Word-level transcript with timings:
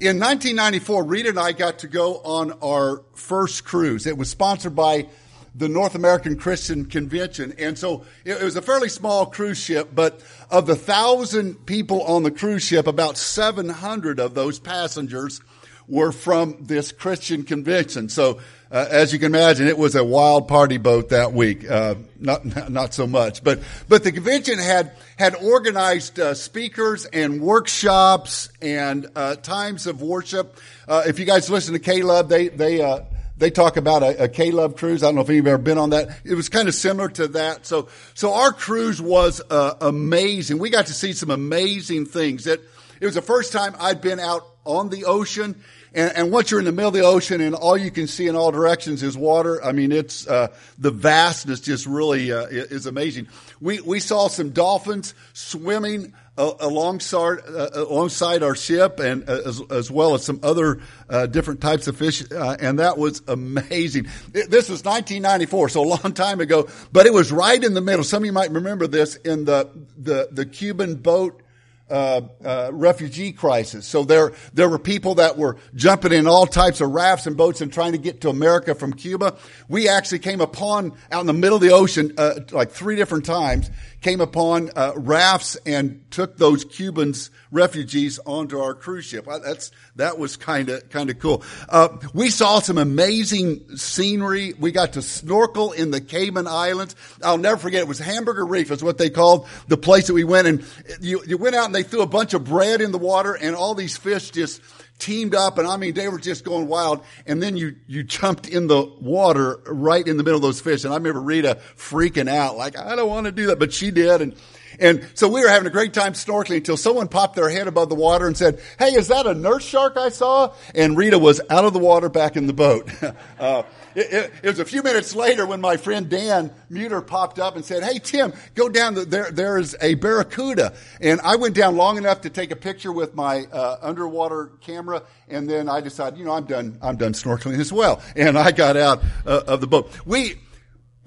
In 0.00 0.20
1994, 0.20 1.02
Rita 1.02 1.28
and 1.30 1.40
I 1.40 1.50
got 1.50 1.80
to 1.80 1.88
go 1.88 2.18
on 2.18 2.52
our 2.62 3.02
first 3.14 3.64
cruise. 3.64 4.06
It 4.06 4.16
was 4.16 4.30
sponsored 4.30 4.76
by 4.76 5.08
the 5.56 5.68
North 5.68 5.96
American 5.96 6.38
Christian 6.38 6.84
Convention. 6.84 7.52
And 7.58 7.76
so 7.76 8.04
it 8.24 8.40
was 8.40 8.54
a 8.54 8.62
fairly 8.62 8.90
small 8.90 9.26
cruise 9.26 9.58
ship, 9.58 9.88
but 9.92 10.22
of 10.52 10.68
the 10.68 10.76
thousand 10.76 11.66
people 11.66 12.02
on 12.02 12.22
the 12.22 12.30
cruise 12.30 12.62
ship, 12.62 12.86
about 12.86 13.16
700 13.16 14.20
of 14.20 14.34
those 14.34 14.60
passengers 14.60 15.40
were 15.88 16.12
from 16.12 16.58
this 16.60 16.92
Christian 16.92 17.42
convention. 17.42 18.08
So 18.08 18.38
uh, 18.70 18.84
as 18.90 19.14
you 19.14 19.18
can 19.18 19.34
imagine, 19.34 19.66
it 19.66 19.78
was 19.78 19.94
a 19.94 20.04
wild 20.04 20.46
party 20.46 20.76
boat 20.76 21.08
that 21.08 21.32
week. 21.32 21.68
Uh, 21.68 21.94
not 22.20 22.44
not 22.70 22.92
so 22.92 23.06
much, 23.06 23.42
but 23.42 23.60
but 23.88 24.04
the 24.04 24.12
convention 24.12 24.58
had 24.58 24.92
had 25.16 25.34
organized 25.36 26.20
uh, 26.20 26.34
speakers 26.34 27.06
and 27.06 27.40
workshops 27.40 28.50
and 28.60 29.06
uh, 29.16 29.36
times 29.36 29.86
of 29.86 30.02
worship. 30.02 30.58
Uh, 30.86 31.04
if 31.06 31.18
you 31.18 31.24
guys 31.24 31.48
listen 31.48 31.72
to 31.72 31.78
K-LOVE, 31.78 32.28
they 32.28 32.48
they 32.48 32.82
uh, 32.82 33.00
they 33.38 33.50
talk 33.50 33.78
about 33.78 34.02
a, 34.02 34.24
a 34.24 34.28
K-LOVE 34.28 34.76
cruise. 34.76 35.02
I 35.02 35.06
don't 35.06 35.14
know 35.14 35.20
if 35.22 35.30
you've 35.30 35.46
ever 35.46 35.56
been 35.56 35.78
on 35.78 35.90
that. 35.90 36.20
It 36.24 36.34
was 36.34 36.50
kind 36.50 36.68
of 36.68 36.74
similar 36.74 37.08
to 37.08 37.28
that. 37.28 37.64
So 37.64 37.88
so 38.12 38.34
our 38.34 38.52
cruise 38.52 39.00
was 39.00 39.40
amazing. 39.50 40.58
We 40.58 40.68
got 40.68 40.86
to 40.86 40.94
see 40.94 41.14
some 41.14 41.30
amazing 41.30 42.04
things. 42.04 42.46
It 42.46 42.60
it 43.00 43.06
was 43.06 43.14
the 43.14 43.22
first 43.22 43.50
time 43.50 43.74
I'd 43.80 44.02
been 44.02 44.20
out 44.20 44.46
on 44.66 44.90
the 44.90 45.06
ocean 45.06 45.64
and, 45.98 46.16
and, 46.16 46.32
once 46.32 46.50
you're 46.50 46.60
in 46.60 46.66
the 46.66 46.72
middle 46.72 46.88
of 46.88 46.94
the 46.94 47.02
ocean 47.02 47.40
and 47.40 47.54
all 47.54 47.76
you 47.76 47.90
can 47.90 48.06
see 48.06 48.28
in 48.28 48.36
all 48.36 48.52
directions 48.52 49.02
is 49.02 49.16
water, 49.16 49.62
I 49.64 49.72
mean, 49.72 49.90
it's 49.90 50.26
uh, 50.26 50.48
the 50.78 50.90
vastness 50.90 51.60
just 51.60 51.86
really 51.86 52.30
uh, 52.30 52.46
is 52.46 52.86
amazing. 52.86 53.28
We 53.60 53.80
we 53.80 53.98
saw 53.98 54.28
some 54.28 54.50
dolphins 54.50 55.14
swimming 55.32 56.14
uh, 56.38 56.52
alongside 56.60 57.40
uh, 57.48 57.70
alongside 57.74 58.44
our 58.44 58.54
ship, 58.54 59.00
and 59.00 59.28
uh, 59.28 59.42
as, 59.44 59.60
as, 59.70 59.90
well 59.90 60.14
as 60.14 60.24
some 60.24 60.38
other 60.44 60.80
uh, 61.10 61.26
different 61.26 61.60
types 61.60 61.88
of 61.88 61.96
fish, 61.96 62.22
and 62.30 62.78
that 62.78 62.96
was 62.96 63.22
amazing. 63.26 64.04
This 64.30 64.68
was 64.68 64.84
1994, 64.84 65.70
so 65.70 65.82
a 65.82 65.82
long 65.82 66.12
time 66.14 66.40
ago, 66.40 66.68
but 66.92 67.06
it 67.06 67.12
was 67.12 67.32
right 67.32 67.62
in 67.62 67.74
the 67.74 67.80
middle. 67.80 68.04
Some 68.04 68.22
of 68.22 68.26
you 68.26 68.32
might 68.32 68.52
remember 68.52 68.86
this 68.86 69.16
in 69.16 69.46
the 69.46 69.68
the, 69.96 70.28
the 70.30 70.46
Cuban 70.46 70.94
boat 70.94 71.42
uh, 71.90 72.22
uh, 72.44 72.70
refugee 72.72 73.32
crisis. 73.32 73.86
So 73.86 74.04
there, 74.04 74.32
there 74.52 74.68
were 74.68 74.78
people 74.78 75.16
that 75.16 75.38
were 75.38 75.56
jumping 75.74 76.12
in 76.12 76.26
all 76.26 76.46
types 76.46 76.80
of 76.80 76.90
rafts 76.90 77.26
and 77.26 77.36
boats 77.36 77.60
and 77.60 77.72
trying 77.72 77.92
to 77.92 77.98
get 77.98 78.20
to 78.22 78.28
America 78.28 78.74
from 78.74 78.92
Cuba. 78.92 79.36
We 79.68 79.88
actually 79.88 80.20
came 80.20 80.40
upon 80.40 80.92
out 81.10 81.20
in 81.20 81.26
the 81.26 81.32
middle 81.32 81.56
of 81.56 81.62
the 81.62 81.72
ocean, 81.72 82.12
uh, 82.18 82.40
like 82.52 82.70
three 82.70 82.96
different 82.96 83.24
times, 83.24 83.70
came 84.00 84.20
upon 84.20 84.70
uh, 84.76 84.92
rafts 84.96 85.56
and 85.66 86.04
took 86.10 86.36
those 86.36 86.64
Cubans 86.64 87.30
refugees 87.50 88.18
onto 88.24 88.58
our 88.58 88.74
cruise 88.74 89.04
ship. 89.04 89.26
That's 89.26 89.70
that 89.96 90.18
was 90.18 90.36
kind 90.36 90.68
of 90.68 90.88
kind 90.90 91.10
of 91.10 91.18
cool. 91.18 91.42
Uh, 91.68 91.88
we 92.14 92.30
saw 92.30 92.60
some 92.60 92.78
amazing 92.78 93.76
scenery. 93.76 94.54
We 94.58 94.70
got 94.70 94.92
to 94.94 95.02
snorkel 95.02 95.72
in 95.72 95.90
the 95.90 96.00
Cayman 96.00 96.46
Islands. 96.46 96.94
I'll 97.22 97.38
never 97.38 97.58
forget. 97.58 97.82
It 97.82 97.88
was 97.88 97.98
Hamburger 97.98 98.46
Reef, 98.46 98.70
is 98.70 98.82
what 98.82 98.98
they 98.98 99.10
called 99.10 99.48
the 99.66 99.76
place 99.76 100.06
that 100.06 100.14
we 100.14 100.24
went. 100.24 100.46
And 100.46 100.64
you 101.00 101.22
you 101.26 101.36
went 101.36 101.56
out 101.56 101.66
and 101.66 101.74
they 101.74 101.82
threw 101.82 102.02
a 102.02 102.06
bunch 102.06 102.34
of 102.34 102.44
bread 102.44 102.80
in 102.80 102.92
the 102.92 102.98
water, 102.98 103.34
and 103.34 103.56
all 103.56 103.74
these 103.74 103.96
fish 103.96 104.30
just 104.30 104.62
teamed 104.98 105.34
up 105.34 105.58
and 105.58 105.66
I 105.66 105.76
mean 105.76 105.94
they 105.94 106.08
were 106.08 106.18
just 106.18 106.44
going 106.44 106.68
wild. 106.68 107.04
And 107.26 107.42
then 107.42 107.56
you 107.56 107.76
you 107.86 108.02
jumped 108.02 108.48
in 108.48 108.66
the 108.66 108.82
water 109.00 109.60
right 109.66 110.06
in 110.06 110.16
the 110.16 110.22
middle 110.22 110.36
of 110.36 110.42
those 110.42 110.60
fish. 110.60 110.84
And 110.84 110.92
I 110.92 110.96
remember 110.96 111.20
Rita 111.20 111.58
freaking 111.76 112.28
out 112.28 112.56
like 112.56 112.78
I 112.78 112.96
don't 112.96 113.08
want 113.08 113.26
to 113.26 113.32
do 113.32 113.46
that 113.46 113.58
but 113.58 113.72
she 113.72 113.90
did 113.90 114.20
and 114.20 114.34
and 114.78 115.06
so 115.14 115.28
we 115.28 115.42
were 115.42 115.48
having 115.48 115.66
a 115.66 115.70
great 115.70 115.92
time 115.92 116.12
snorkeling 116.12 116.58
until 116.58 116.76
someone 116.76 117.08
popped 117.08 117.36
their 117.36 117.48
head 117.48 117.66
above 117.66 117.88
the 117.88 117.94
water 117.94 118.26
and 118.26 118.36
said, 118.36 118.60
Hey, 118.78 118.90
is 118.90 119.08
that 119.08 119.26
a 119.26 119.34
nurse 119.34 119.64
shark 119.64 119.96
I 119.96 120.08
saw? 120.08 120.54
And 120.74 120.96
Rita 120.96 121.18
was 121.18 121.40
out 121.50 121.64
of 121.64 121.72
the 121.72 121.78
water 121.78 122.08
back 122.08 122.36
in 122.36 122.46
the 122.46 122.52
boat. 122.52 122.90
uh, 123.38 123.62
it, 123.94 124.12
it, 124.12 124.32
it, 124.42 124.48
was 124.48 124.58
a 124.58 124.64
few 124.64 124.82
minutes 124.82 125.14
later 125.14 125.46
when 125.46 125.60
my 125.60 125.76
friend 125.76 126.08
Dan 126.08 126.52
Muter 126.70 127.04
popped 127.04 127.38
up 127.38 127.56
and 127.56 127.64
said, 127.64 127.82
Hey, 127.82 127.98
Tim, 127.98 128.32
go 128.54 128.68
down. 128.68 128.94
The, 128.94 129.04
there, 129.04 129.30
there 129.30 129.58
is 129.58 129.76
a 129.80 129.94
barracuda. 129.94 130.74
And 131.00 131.20
I 131.22 131.36
went 131.36 131.54
down 131.54 131.76
long 131.76 131.96
enough 131.96 132.22
to 132.22 132.30
take 132.30 132.50
a 132.50 132.56
picture 132.56 132.92
with 132.92 133.14
my 133.14 133.46
uh, 133.52 133.78
underwater 133.82 134.52
camera. 134.60 135.02
And 135.28 135.48
then 135.48 135.68
I 135.68 135.80
decided, 135.80 136.18
you 136.18 136.24
know, 136.24 136.32
I'm 136.32 136.44
done, 136.44 136.78
I'm 136.80 136.96
done 136.96 137.12
snorkeling 137.12 137.58
as 137.58 137.72
well. 137.72 138.00
And 138.14 138.38
I 138.38 138.52
got 138.52 138.76
out 138.76 139.02
uh, 139.26 139.42
of 139.46 139.60
the 139.60 139.66
boat. 139.66 139.90
We, 140.06 140.36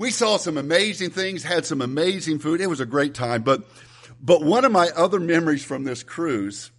we 0.02 0.10
saw 0.10 0.38
some 0.38 0.58
amazing 0.58 1.12
things, 1.12 1.44
had 1.44 1.64
some 1.64 1.80
amazing 1.80 2.40
food. 2.40 2.60
It 2.60 2.66
was 2.66 2.80
a 2.80 2.88
great 2.88 3.14
time. 3.14 3.44
But, 3.44 3.62
but 4.20 4.44
one 4.44 4.66
of 4.66 4.72
my 4.72 4.90
other 4.96 5.20
memories 5.20 5.64
from 5.64 5.84
this 5.84 6.02
cruise 6.02 6.72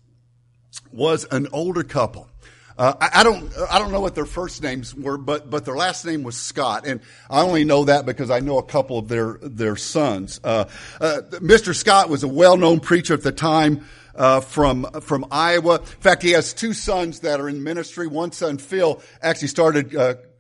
was 0.90 1.24
an 1.30 1.46
older 1.52 1.84
couple. 1.84 2.28
Uh, 2.76 2.94
I, 3.00 3.20
I, 3.20 3.22
don't, 3.22 3.48
I 3.70 3.78
don't 3.78 3.92
know 3.92 4.00
what 4.00 4.16
their 4.16 4.26
first 4.26 4.60
names 4.60 4.92
were, 4.92 5.18
but, 5.18 5.48
but 5.48 5.64
their 5.64 5.76
last 5.76 6.04
name 6.04 6.24
was 6.24 6.36
Scott. 6.36 6.84
And 6.84 7.00
I 7.30 7.42
only 7.42 7.62
know 7.62 7.84
that 7.84 8.06
because 8.06 8.28
I 8.28 8.40
know 8.40 8.58
a 8.58 8.64
couple 8.64 8.98
of 8.98 9.06
their, 9.06 9.38
their 9.40 9.76
sons. 9.76 10.40
Uh, 10.42 10.64
uh, 11.00 11.20
Mr. 11.34 11.76
Scott 11.76 12.08
was 12.08 12.24
a 12.24 12.28
well-known 12.28 12.80
preacher 12.80 13.14
at 13.14 13.22
the 13.22 13.32
time. 13.32 13.86
Uh, 14.14 14.42
from 14.42 14.84
from 15.00 15.24
Iowa. 15.30 15.76
In 15.76 15.86
fact, 15.86 16.22
he 16.22 16.32
has 16.32 16.52
two 16.52 16.74
sons 16.74 17.20
that 17.20 17.40
are 17.40 17.48
in 17.48 17.62
ministry. 17.62 18.06
One 18.06 18.30
son, 18.30 18.58
Phil, 18.58 19.00
actually 19.22 19.48
started 19.48 19.96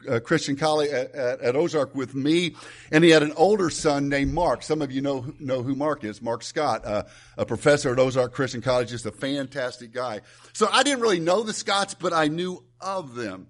uh, 0.08 0.14
uh, 0.14 0.20
Christian 0.20 0.56
College 0.56 0.90
at, 0.90 1.14
at, 1.14 1.40
at, 1.40 1.56
Ozark 1.56 1.94
with 1.94 2.14
me, 2.14 2.54
and 2.90 3.04
he 3.04 3.10
had 3.10 3.22
an 3.22 3.32
older 3.36 3.70
son 3.70 4.08
named 4.08 4.32
Mark. 4.32 4.62
Some 4.62 4.82
of 4.82 4.92
you 4.92 5.00
know 5.00 5.32
know 5.38 5.62
who 5.62 5.74
Mark 5.74 6.04
is. 6.04 6.22
Mark 6.22 6.42
Scott, 6.42 6.84
uh, 6.84 7.04
a 7.36 7.46
professor 7.46 7.92
at 7.92 7.98
Ozark 7.98 8.32
Christian 8.32 8.62
College, 8.62 8.90
just 8.90 9.06
a 9.06 9.12
fantastic 9.12 9.92
guy. 9.92 10.20
So 10.52 10.68
I 10.70 10.82
didn't 10.82 11.00
really 11.00 11.20
know 11.20 11.42
the 11.42 11.52
Scotts, 11.52 11.94
but 11.94 12.12
I 12.12 12.28
knew 12.28 12.62
of 12.80 13.14
them, 13.14 13.48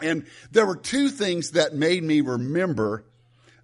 and 0.00 0.26
there 0.50 0.66
were 0.66 0.76
two 0.76 1.08
things 1.08 1.52
that 1.52 1.74
made 1.74 2.02
me 2.02 2.20
remember 2.20 3.04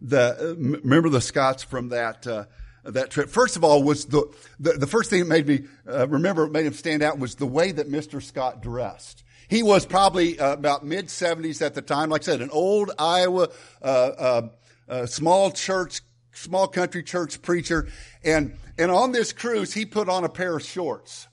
the 0.00 0.56
remember 0.82 1.08
the 1.08 1.20
Scotts 1.20 1.62
from 1.62 1.90
that. 1.90 2.26
Uh, 2.26 2.44
that 2.84 3.10
trip. 3.10 3.28
First 3.28 3.56
of 3.56 3.62
all, 3.62 3.82
was 3.84 4.06
the, 4.06 4.28
the, 4.58 4.72
the 4.72 4.86
first 4.88 5.08
thing 5.08 5.20
that 5.20 5.28
made 5.28 5.46
me 5.46 5.68
uh, 5.88 6.08
remember, 6.08 6.48
made 6.48 6.66
him 6.66 6.72
stand 6.72 7.00
out 7.02 7.18
was 7.18 7.36
the 7.36 7.46
way 7.46 7.70
that 7.70 7.88
Mr. 7.88 8.20
Scott 8.20 8.60
dressed. 8.60 9.22
He 9.48 9.62
was 9.62 9.86
probably 9.86 10.38
uh, 10.38 10.52
about 10.52 10.84
mid 10.84 11.06
70s 11.06 11.62
at 11.62 11.74
the 11.74 11.82
time. 11.82 12.10
Like 12.10 12.22
I 12.22 12.24
said, 12.24 12.40
an 12.40 12.50
old 12.50 12.90
Iowa 12.98 13.48
uh, 13.82 13.84
uh, 13.84 14.48
uh, 14.88 15.06
small 15.06 15.50
church, 15.50 16.00
small 16.32 16.68
country 16.68 17.02
church 17.02 17.42
preacher. 17.42 17.88
And, 18.24 18.56
and 18.78 18.90
on 18.90 19.12
this 19.12 19.32
cruise, 19.32 19.72
he 19.72 19.84
put 19.84 20.08
on 20.08 20.24
a 20.24 20.28
pair 20.28 20.56
of 20.56 20.62
shorts. 20.62 21.28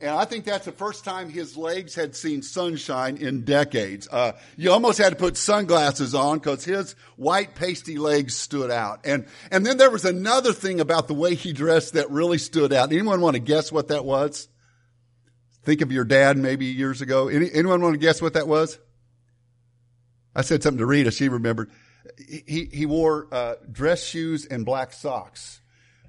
And 0.00 0.10
I 0.10 0.26
think 0.26 0.44
that's 0.44 0.66
the 0.66 0.72
first 0.72 1.04
time 1.04 1.30
his 1.30 1.56
legs 1.56 1.94
had 1.94 2.14
seen 2.14 2.42
sunshine 2.42 3.16
in 3.16 3.44
decades. 3.44 4.06
Uh, 4.10 4.32
you 4.56 4.70
almost 4.70 4.98
had 4.98 5.10
to 5.10 5.16
put 5.16 5.36
sunglasses 5.36 6.14
on 6.14 6.38
because 6.38 6.64
his 6.64 6.94
white 7.16 7.54
pasty 7.54 7.96
legs 7.96 8.36
stood 8.36 8.70
out. 8.70 9.00
And, 9.04 9.26
and 9.50 9.64
then 9.64 9.78
there 9.78 9.90
was 9.90 10.04
another 10.04 10.52
thing 10.52 10.80
about 10.80 11.08
the 11.08 11.14
way 11.14 11.34
he 11.34 11.54
dressed 11.54 11.94
that 11.94 12.10
really 12.10 12.36
stood 12.36 12.72
out. 12.72 12.92
Anyone 12.92 13.22
want 13.22 13.34
to 13.34 13.40
guess 13.40 13.72
what 13.72 13.88
that 13.88 14.04
was? 14.04 14.48
Think 15.64 15.80
of 15.80 15.90
your 15.90 16.04
dad 16.04 16.36
maybe 16.36 16.66
years 16.66 17.00
ago. 17.00 17.28
Any, 17.28 17.50
anyone 17.52 17.80
want 17.80 17.94
to 17.94 17.98
guess 17.98 18.20
what 18.20 18.34
that 18.34 18.46
was? 18.46 18.78
I 20.34 20.42
said 20.42 20.62
something 20.62 20.78
to 20.78 20.86
Rita. 20.86 21.10
She 21.10 21.28
remembered. 21.28 21.70
He, 22.18 22.68
he 22.70 22.86
wore 22.86 23.28
uh, 23.32 23.54
dress 23.70 24.04
shoes 24.04 24.46
and 24.46 24.66
black 24.66 24.92
socks 24.92 25.60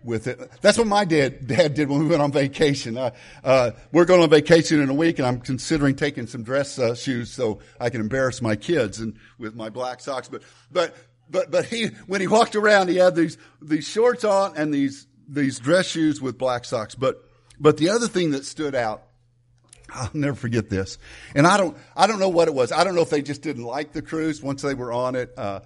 with 0.03 0.27
it. 0.27 0.51
That's 0.61 0.77
what 0.77 0.87
my 0.87 1.05
dad, 1.05 1.47
dad 1.47 1.73
did 1.73 1.89
when 1.89 1.99
we 1.99 2.07
went 2.07 2.21
on 2.21 2.31
vacation. 2.31 2.97
Uh, 2.97 3.11
uh, 3.43 3.71
we're 3.91 4.05
going 4.05 4.21
on 4.21 4.29
vacation 4.29 4.81
in 4.81 4.89
a 4.89 4.93
week 4.93 5.19
and 5.19 5.27
I'm 5.27 5.39
considering 5.39 5.95
taking 5.95 6.27
some 6.27 6.43
dress 6.43 6.77
uh, 6.77 6.93
shoes 6.93 7.31
so 7.31 7.59
I 7.79 7.89
can 7.89 8.01
embarrass 8.01 8.41
my 8.41 8.55
kids 8.55 8.99
and 8.99 9.17
with 9.39 9.55
my 9.55 9.69
black 9.69 10.01
socks. 10.01 10.27
But, 10.27 10.43
but, 10.71 10.95
but, 11.29 11.49
but 11.49 11.65
he, 11.65 11.87
when 12.07 12.21
he 12.21 12.27
walked 12.27 12.55
around, 12.55 12.89
he 12.89 12.97
had 12.97 13.15
these, 13.15 13.37
these 13.61 13.87
shorts 13.87 14.23
on 14.23 14.55
and 14.57 14.73
these, 14.73 15.07
these 15.27 15.59
dress 15.59 15.87
shoes 15.87 16.21
with 16.21 16.37
black 16.37 16.65
socks. 16.65 16.93
But, 16.93 17.23
but 17.59 17.77
the 17.77 17.89
other 17.89 18.07
thing 18.07 18.31
that 18.31 18.45
stood 18.45 18.75
out 18.75 19.04
I'll 19.93 20.09
never 20.13 20.35
forget 20.35 20.69
this. 20.69 20.97
And 21.35 21.45
I 21.45 21.57
don't, 21.57 21.77
I 21.95 22.07
don't 22.07 22.19
know 22.19 22.29
what 22.29 22.47
it 22.47 22.53
was. 22.53 22.71
I 22.71 22.83
don't 22.83 22.95
know 22.95 23.01
if 23.01 23.09
they 23.09 23.21
just 23.21 23.41
didn't 23.41 23.63
like 23.63 23.93
the 23.93 24.01
cruise 24.01 24.41
once 24.41 24.61
they 24.61 24.73
were 24.73 24.91
on 24.91 25.15
it. 25.15 25.33
Uh, 25.37 25.61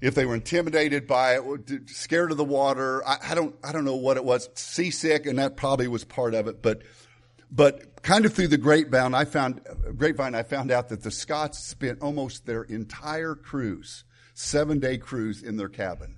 if 0.00 0.14
they 0.14 0.26
were 0.26 0.34
intimidated 0.34 1.06
by 1.06 1.38
it, 1.38 1.88
scared 1.88 2.30
of 2.30 2.36
the 2.36 2.44
water. 2.44 3.06
I, 3.06 3.18
I, 3.30 3.34
don't, 3.34 3.54
I 3.64 3.72
don't 3.72 3.84
know 3.84 3.96
what 3.96 4.16
it 4.16 4.24
was. 4.24 4.48
Seasick, 4.54 5.26
and 5.26 5.38
that 5.38 5.56
probably 5.56 5.88
was 5.88 6.04
part 6.04 6.34
of 6.34 6.48
it. 6.48 6.62
But, 6.62 6.82
but 7.50 8.02
kind 8.02 8.24
of 8.24 8.32
through 8.32 8.48
the 8.48 8.58
grapevine, 8.58 9.14
I 9.14 9.24
found 9.24 9.60
grapevine. 9.96 10.34
I 10.34 10.42
found 10.42 10.70
out 10.70 10.88
that 10.90 11.02
the 11.02 11.10
Scotts 11.10 11.58
spent 11.58 12.00
almost 12.00 12.46
their 12.46 12.62
entire 12.62 13.34
cruise, 13.34 14.04
seven 14.34 14.80
day 14.80 14.98
cruise, 14.98 15.42
in 15.42 15.56
their 15.56 15.68
cabin, 15.68 16.16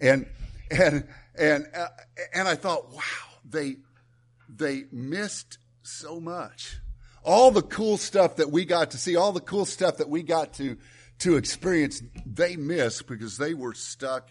and 0.00 0.26
and 0.70 1.08
and 1.38 1.66
uh, 1.74 1.88
and 2.34 2.48
I 2.48 2.54
thought, 2.54 2.92
wow, 2.92 3.02
they 3.48 3.76
they 4.48 4.84
missed 4.92 5.58
so 5.88 6.20
much. 6.20 6.78
All 7.24 7.50
the 7.50 7.62
cool 7.62 7.96
stuff 7.96 8.36
that 8.36 8.50
we 8.50 8.64
got 8.64 8.92
to 8.92 8.98
see, 8.98 9.16
all 9.16 9.32
the 9.32 9.40
cool 9.40 9.64
stuff 9.64 9.98
that 9.98 10.08
we 10.08 10.22
got 10.22 10.54
to, 10.54 10.76
to 11.20 11.36
experience, 11.36 12.02
they 12.24 12.56
missed 12.56 13.06
because 13.06 13.38
they 13.38 13.54
were 13.54 13.74
stuck 13.74 14.30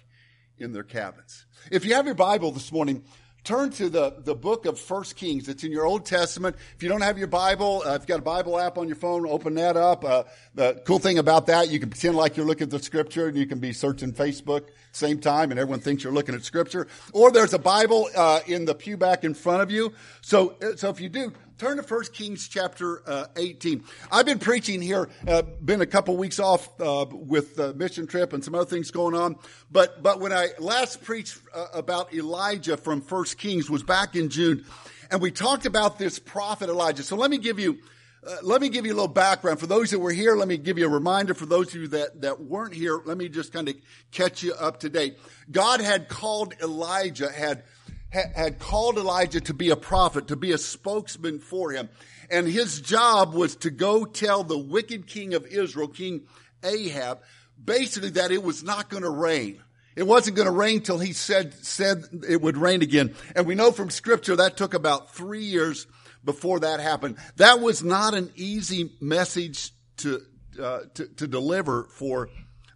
in 0.58 0.72
their 0.72 0.84
cabins. 0.84 1.46
If 1.72 1.86
you 1.86 1.96
have 1.96 2.06
your 2.06 2.16
Bible 2.16 2.52
this 2.52 2.72
morning, 2.72 3.04
turn 3.44 3.70
to 3.72 3.90
the, 3.90 4.16
the 4.20 4.36
book 4.36 4.66
of 4.66 4.80
First 4.80 5.16
Kings. 5.16 5.48
It's 5.48 5.64
in 5.64 5.72
your 5.72 5.86
Old 5.86 6.06
Testament. 6.06 6.56
If 6.76 6.84
you 6.84 6.90
don't 6.90 7.02
have 7.02 7.18
your 7.18 7.28
Bible, 7.28 7.84
uh, 7.86 7.94
if 7.94 8.02
you've 8.02 8.08
got 8.08 8.20
a 8.20 8.24
Bible 8.24 8.60
app 8.60 8.78
on 8.78 8.88
your 8.88 8.96
phone, 8.96 9.28
open 9.28 9.54
that 9.56 9.78
up. 9.78 10.04
Uh, 10.04 10.24
the 10.56 10.82
cool 10.86 11.00
thing 11.00 11.18
about 11.18 11.48
that, 11.48 11.70
you 11.70 11.80
can 11.80 11.90
pretend 11.90 12.16
like 12.16 12.38
you're 12.38 12.46
looking 12.46 12.66
at 12.66 12.72
the 12.72 12.80
scripture 12.80 13.28
and 13.28 13.38
you 13.38 13.46
can 13.46 13.60
be 13.60 13.74
searching 13.74 14.12
Facebook 14.14 14.68
same 14.92 15.20
time 15.20 15.52
and 15.52 15.60
everyone 15.60 15.80
thinks 15.80 16.04
you're 16.04 16.14
looking 16.14 16.36
at 16.36 16.44
scripture. 16.44 16.88
Or 17.14 17.32
there's 17.32 17.54
a 17.54 17.60
Bible 17.60 18.10
uh, 18.16 18.42
in 18.48 18.66
the 18.66 18.76
pew 18.76 18.98
back 18.98 19.24
in 19.24 19.34
front 19.34 19.62
of 19.62 19.72
you. 19.72 19.94
So, 20.22 20.56
uh, 20.62 20.76
so 20.76 20.90
if 20.90 21.00
you 21.00 21.10
do, 21.10 21.32
turn 21.58 21.78
to 21.78 21.84
1 21.84 22.04
Kings 22.14 22.48
chapter 22.48 23.02
uh, 23.08 23.26
18. 23.36 23.84
I've 24.12 24.26
been 24.26 24.38
preaching 24.38 24.82
here, 24.82 25.10
uh, 25.28 25.42
been 25.42 25.82
a 25.82 25.88
couple 25.88 26.16
weeks 26.16 26.40
off 26.40 26.70
uh, 26.80 27.06
with 27.10 27.56
the 27.56 27.74
mission 27.74 28.06
trip 28.06 28.34
and 28.34 28.44
some 28.44 28.54
other 28.54 28.66
things 28.66 28.92
going 28.92 29.16
on. 29.16 29.38
But 29.72 30.04
but 30.04 30.20
when 30.20 30.32
I 30.32 30.50
last 30.60 31.04
preached 31.04 31.40
uh, 31.54 31.68
about 31.74 32.14
Elijah 32.14 32.78
from 32.78 33.02
1 33.02 33.26
Kings 33.38 33.70
was 33.70 33.82
back 33.82 34.16
in 34.16 34.30
June, 34.30 34.66
and 35.10 35.20
we 35.20 35.32
talked 35.32 35.66
about 35.66 35.98
this 35.98 36.20
prophet 36.20 36.70
Elijah. 36.70 37.04
So 37.04 37.16
let 37.16 37.32
me 37.32 37.38
give 37.38 37.60
you. 37.60 37.80
Uh, 38.26 38.36
let 38.42 38.60
me 38.60 38.68
give 38.68 38.86
you 38.86 38.92
a 38.92 38.96
little 38.96 39.08
background. 39.08 39.60
For 39.60 39.68
those 39.68 39.92
that 39.92 40.00
were 40.00 40.12
here, 40.12 40.36
let 40.36 40.48
me 40.48 40.58
give 40.58 40.78
you 40.78 40.86
a 40.88 40.90
reminder. 40.90 41.34
For 41.34 41.46
those 41.46 41.74
of 41.74 41.82
you 41.82 41.88
that, 41.90 42.22
that 42.22 42.42
weren't 42.42 42.74
here, 42.74 43.00
let 43.06 43.16
me 43.18 43.30
just 43.30 43.54
kind 43.54 43.70
of 43.70 43.76
catch 44.12 44.44
you 44.44 44.54
up 44.54 44.82
to 44.82 44.90
date. 44.90 45.18
God 45.50 45.80
had 45.80 46.10
called 46.10 46.54
Elijah, 46.62 47.32
had 47.32 47.64
had 48.10 48.60
called 48.60 48.98
Elijah 48.98 49.42
to 49.42 49.54
be 49.54 49.70
a 49.70 49.76
prophet, 49.76 50.28
to 50.28 50.36
be 50.36 50.52
a 50.52 50.58
spokesman 50.58 51.40
for 51.40 51.72
him. 51.72 51.90
And 52.30 52.48
his 52.48 52.82
job 52.82 53.34
was 53.34 53.56
to 53.58 53.70
go 53.70 54.06
tell 54.06 54.44
the 54.44 54.58
wicked 54.58 55.08
king 55.08 55.34
of 55.34 55.46
Israel, 55.46 55.88
King 55.88 56.22
Ahab, 56.64 57.20
basically 57.64 58.12
that 58.12 58.32
it 58.32 58.44
was 58.44 58.64
not 58.64 58.90
going 58.90 59.04
to 59.04 59.10
rain. 59.10 59.62
It 59.96 60.06
wasn't 60.06 60.36
going 60.36 60.48
to 60.48 60.52
rain 60.52 60.82
till 60.82 61.00
he 61.00 61.12
said, 61.12 61.54
said 61.54 62.04
it 62.28 62.42
would 62.42 62.56
rain 62.56 62.82
again. 62.82 63.16
And 63.36 63.48
we 63.48 63.56
know 63.56 63.72
from 63.72 63.90
scripture 63.90 64.36
that 64.36 64.56
took 64.56 64.74
about 64.74 65.16
three 65.16 65.44
years 65.44 65.88
before 66.24 66.60
that 66.60 66.80
happened. 66.80 67.18
That 67.38 67.62
was 67.62 67.84
not 67.84 68.14
an 68.14 68.32
easy 68.36 68.92
message 69.02 69.72
to, 69.98 70.22
uh, 70.62 70.80
to, 70.94 71.08
to, 71.08 71.28
deliver 71.28 71.86
for, 71.86 72.30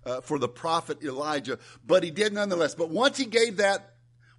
uh, 0.04 0.22
for 0.22 0.39
the 0.39 0.48
prophet 0.48 1.04
Elijah, 1.04 1.60
but 1.86 2.04
he 2.04 2.10
did 2.10 2.34
nonetheless. 2.34 2.74
But 2.74 2.89
once 2.89 3.18
he 3.18 3.25
gave 3.25 3.57
that 3.57 3.91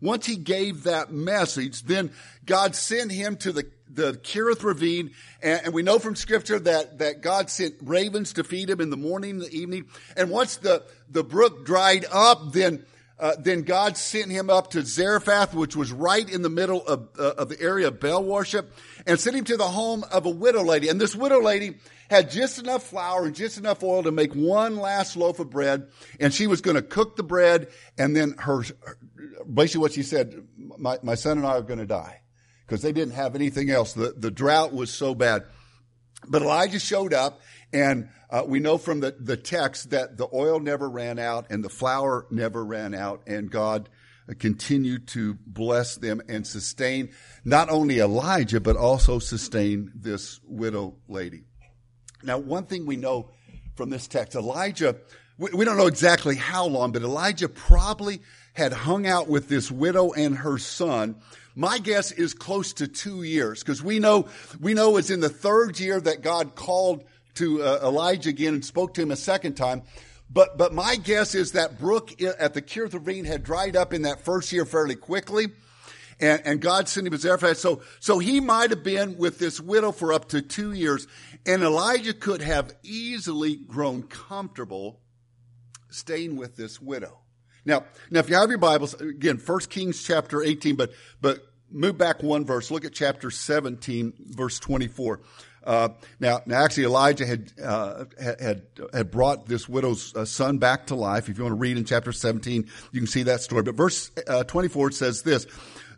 once 0.03 0.27
he 0.27 0.37
gave 0.37 0.83
that 0.83 1.13
message, 1.13 1.85
then 1.85 2.11
God 2.45 2.75
sent 2.75 3.13
him 3.13 3.37
to 3.37 3.53
the, 3.53 3.71
the 3.89 4.15
Kerith 4.15 4.65
ravine. 4.65 5.13
And, 5.41 5.67
and, 5.67 5.75
we 5.75 5.83
know 5.83 6.01
from 6.01 6.17
scripture 6.17 6.59
that, 6.59 6.99
that 6.99 7.23
God 7.23 7.49
sent 7.49 7.77
ravens 7.81 8.33
to 8.35 8.45
feed 8.45 8.69
him 8.69 8.81
in 8.81 8.91
the 8.91 8.97
morning 8.97 9.31
and 9.31 9.43
the 9.43 9.57
evening. 9.57 9.87
And 10.17 10.29
once 10.29 10.57
the, 10.57 10.83
the 11.09 11.23
brook 11.23 11.65
dried 11.65 12.05
up, 12.11 12.53
then, 12.53 12.85
uh, 13.21 13.37
then 13.39 13.63
God 13.63 13.97
sent 13.97 14.33
him 14.33 14.51
up 14.51 14.71
to 14.71 14.83
Zarephath, 14.83 15.55
which 15.55 15.77
was 15.77 15.93
right 15.93 16.29
in 16.29 16.43
the 16.43 16.51
middle 16.51 16.85
of, 16.85 17.09
uh, 17.17 17.35
of 17.39 17.49
the 17.49 17.61
area 17.61 17.87
of 17.87 18.01
Baal 18.01 18.25
worship, 18.25 18.75
and 19.07 19.21
sent 19.21 19.37
him 19.37 19.45
to 19.45 19.57
the 19.57 19.69
home 19.69 20.05
of 20.11 20.27
a 20.27 20.31
widow 20.31 20.65
lady. 20.65 20.89
And 20.89 21.01
this 21.01 21.15
widow 21.15 21.41
lady 21.41 21.77
had 22.13 22.31
just 22.31 22.59
enough 22.59 22.85
flour 22.85 23.25
and 23.25 23.35
just 23.35 23.59
enough 23.59 23.83
oil 23.83 24.03
to 24.03 24.13
make 24.13 24.35
one 24.35 24.77
last 24.77 25.17
loaf 25.17 25.41
of 25.41 25.51
bread, 25.51 25.89
and 26.21 26.33
she 26.33 26.47
was 26.47 26.61
going 26.61 26.77
to 26.77 26.83
cook 26.83 27.17
the 27.17 27.23
bread, 27.23 27.69
and 27.97 28.15
then 28.15 28.35
her, 28.39 28.63
basically 29.53 29.81
what 29.81 29.93
she 29.93 30.03
said, 30.03 30.47
my, 30.57 30.99
my 31.03 31.15
son 31.15 31.39
and 31.39 31.47
I 31.47 31.53
are 31.53 31.63
going 31.63 31.79
to 31.79 31.87
die 31.87 32.21
because 32.67 32.83
they 32.83 32.93
didn't 32.93 33.15
have 33.15 33.35
anything 33.35 33.71
else. 33.71 33.95
The, 33.95 34.15
the 34.17 34.31
drought 34.31 34.73
was 34.73 34.93
so 34.93 35.15
bad. 35.15 35.45
But 36.29 36.43
Elijah 36.43 36.79
showed 36.79 37.13
up 37.13 37.41
and 37.73 38.11
uh, 38.31 38.45
we 38.47 38.61
know 38.61 38.79
from 38.79 39.01
the, 39.01 39.17
the 39.19 39.37
text 39.37 39.91
that 39.91 40.17
the 40.17 40.29
oil 40.33 40.61
never 40.61 40.89
ran 40.89 41.19
out 41.19 41.47
and 41.51 41.65
the 41.65 41.69
flour 41.69 42.27
never 42.31 42.65
ran 42.65 42.95
out 42.95 43.23
and 43.27 43.51
God 43.51 43.89
continued 44.39 45.09
to 45.09 45.35
bless 45.47 45.97
them 45.97 46.23
and 46.29 46.47
sustain 46.47 47.11
not 47.45 47.71
only 47.71 47.99
Elijah, 47.99 48.61
but 48.61 48.77
also 48.77 49.19
sustain 49.19 49.91
this 49.95 50.41
widow 50.45 50.97
lady. 51.09 51.45
Now, 52.23 52.39
one 52.39 52.65
thing 52.65 52.87
we 52.87 52.97
know 52.97 53.31
from 53.75 53.91
this 53.91 54.07
text, 54.07 54.35
Elijah, 54.35 54.97
we, 55.39 55.51
we 55.53 55.65
don't 55.65 55.77
know 55.77 55.87
exactly 55.87 56.37
how 56.37 56.67
long, 56.67 56.93
but 56.93 57.03
Elijah 57.03 57.49
probably 57.49 58.21
had 58.55 58.73
hung 58.73 59.07
out 59.07 59.29
with 59.29 59.49
this 59.49 59.71
widow 59.71 60.13
and 60.13 60.39
her 60.39 60.59
son. 60.59 61.17
My 61.55 61.79
guess 61.79 62.13
is 62.13 62.35
close 62.35 62.73
to 62.75 62.89
two 62.89 63.23
years 63.23 63.61
because 63.61 63.83
we 63.83 63.99
know, 63.99 64.29
we 64.61 64.75
know 64.75 64.97
it's 64.97 65.11
in 65.11 65.21
the 65.21 65.29
third 65.29 65.79
year 65.81 66.01
that 66.01 66.23
God 66.23 66.55
called 66.55 67.05
to 67.35 67.63
uh, 67.63 67.81
Elijah 67.83 68.31
again 68.31 68.55
and 68.55 68.65
spoke 68.65 68.95
to 68.95 69.03
him 69.03 69.11
a 69.11 69.17
second 69.17 69.55
time. 69.55 69.83
But, 70.31 70.57
but 70.57 70.73
my 70.73 70.97
guess 70.97 71.35
is 71.35 71.53
that 71.53 71.79
brook 71.79 72.11
at 72.23 72.55
the 72.55 72.63
Kerith 72.63 72.95
Ravine 72.95 73.27
had 73.27 73.43
dried 73.43 73.77
up 73.77 73.93
in 73.93 74.03
that 74.03 74.25
first 74.25 74.51
year 74.53 74.65
fairly 74.65 74.95
quickly. 74.95 75.49
And, 76.21 76.41
and 76.45 76.61
God 76.61 76.89
sent 76.89 77.07
him 77.07 77.13
to 77.13 77.19
Zarephath. 77.19 77.59
So, 77.59 77.83
so 78.01 78.19
he 78.19 78.41
might 78.41 78.71
have 78.71 78.85
been 78.85 79.19
with 79.19 79.39
this 79.39 79.61
widow 79.61 79.93
for 79.93 80.13
up 80.13 80.29
to 80.29 80.41
two 80.41 80.73
years. 80.73 81.07
And 81.47 81.63
Elijah 81.63 82.15
could 82.15 82.43
have 82.43 82.75
easily 82.83 83.57
grown 83.57 84.05
comfortable 84.05 85.01
staying 85.91 86.37
with 86.37 86.57
this 86.57 86.81
widow. 86.81 87.19
Now, 87.65 87.85
now, 88.11 88.21
if 88.21 88.29
you 88.29 88.37
have 88.37 88.49
your 88.49 88.59
Bibles, 88.59 88.95
again, 88.95 89.41
1 89.45 89.61
Kings 89.61 90.03
chapter 90.03 90.43
18, 90.43 90.77
but, 90.77 90.93
but 91.21 91.41
move 91.71 91.97
back 91.97 92.23
one 92.23 92.45
verse. 92.45 92.71
Look 92.71 92.85
at 92.85 92.93
chapter 92.93 93.31
17, 93.31 94.15
verse 94.19 94.59
24. 94.59 95.21
Uh, 95.65 95.91
now, 96.19 96.41
now, 96.45 96.65
actually, 96.65 96.85
Elijah 96.85 97.25
had, 97.25 97.53
uh, 97.63 98.05
had, 98.21 98.67
had 98.93 99.11
brought 99.13 99.47
this 99.47 99.69
widow's 99.69 100.15
uh, 100.17 100.25
son 100.25 100.59
back 100.59 100.89
to 100.89 100.97
life. 100.97 101.29
If 101.29 101.39
you 101.39 101.45
want 101.45 101.53
to 101.53 101.61
read 101.61 101.77
in 101.77 101.85
chapter 101.85 102.11
17, 102.11 102.69
you 102.91 103.01
can 103.01 103.07
see 103.07 103.23
that 103.25 103.43
story. 103.43 103.63
But 103.63 103.77
verse 103.77 104.11
uh, 104.27 104.43
24 104.45 104.91
says 104.91 105.23
this. 105.23 105.47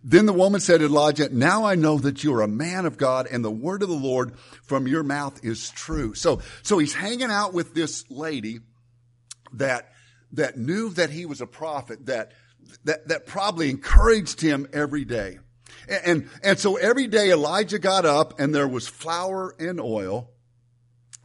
Then 0.06 0.26
the 0.26 0.34
woman 0.34 0.60
said 0.60 0.80
to 0.80 0.86
Elijah, 0.86 1.34
now 1.34 1.64
I 1.64 1.76
know 1.76 1.98
that 1.98 2.22
you 2.22 2.34
are 2.34 2.42
a 2.42 2.48
man 2.48 2.84
of 2.84 2.98
God 2.98 3.26
and 3.26 3.42
the 3.42 3.50
word 3.50 3.82
of 3.82 3.88
the 3.88 3.94
Lord 3.94 4.36
from 4.62 4.86
your 4.86 5.02
mouth 5.02 5.42
is 5.42 5.70
true. 5.70 6.14
So, 6.14 6.42
so 6.62 6.76
he's 6.76 6.92
hanging 6.92 7.30
out 7.30 7.54
with 7.54 7.74
this 7.74 8.04
lady 8.10 8.60
that 9.54 9.90
that 10.34 10.58
knew 10.58 10.90
that 10.90 11.10
he 11.10 11.26
was 11.26 11.40
a 11.40 11.46
prophet, 11.46 12.06
that, 12.06 12.32
that, 12.84 13.08
that 13.08 13.26
probably 13.26 13.70
encouraged 13.70 14.40
him 14.40 14.68
every 14.72 15.04
day. 15.04 15.38
And, 15.88 16.02
and, 16.04 16.30
and 16.42 16.58
so 16.58 16.76
every 16.76 17.06
day 17.06 17.30
Elijah 17.30 17.78
got 17.78 18.04
up 18.04 18.40
and 18.40 18.54
there 18.54 18.68
was 18.68 18.86
flour 18.86 19.54
and 19.58 19.80
oil. 19.80 20.30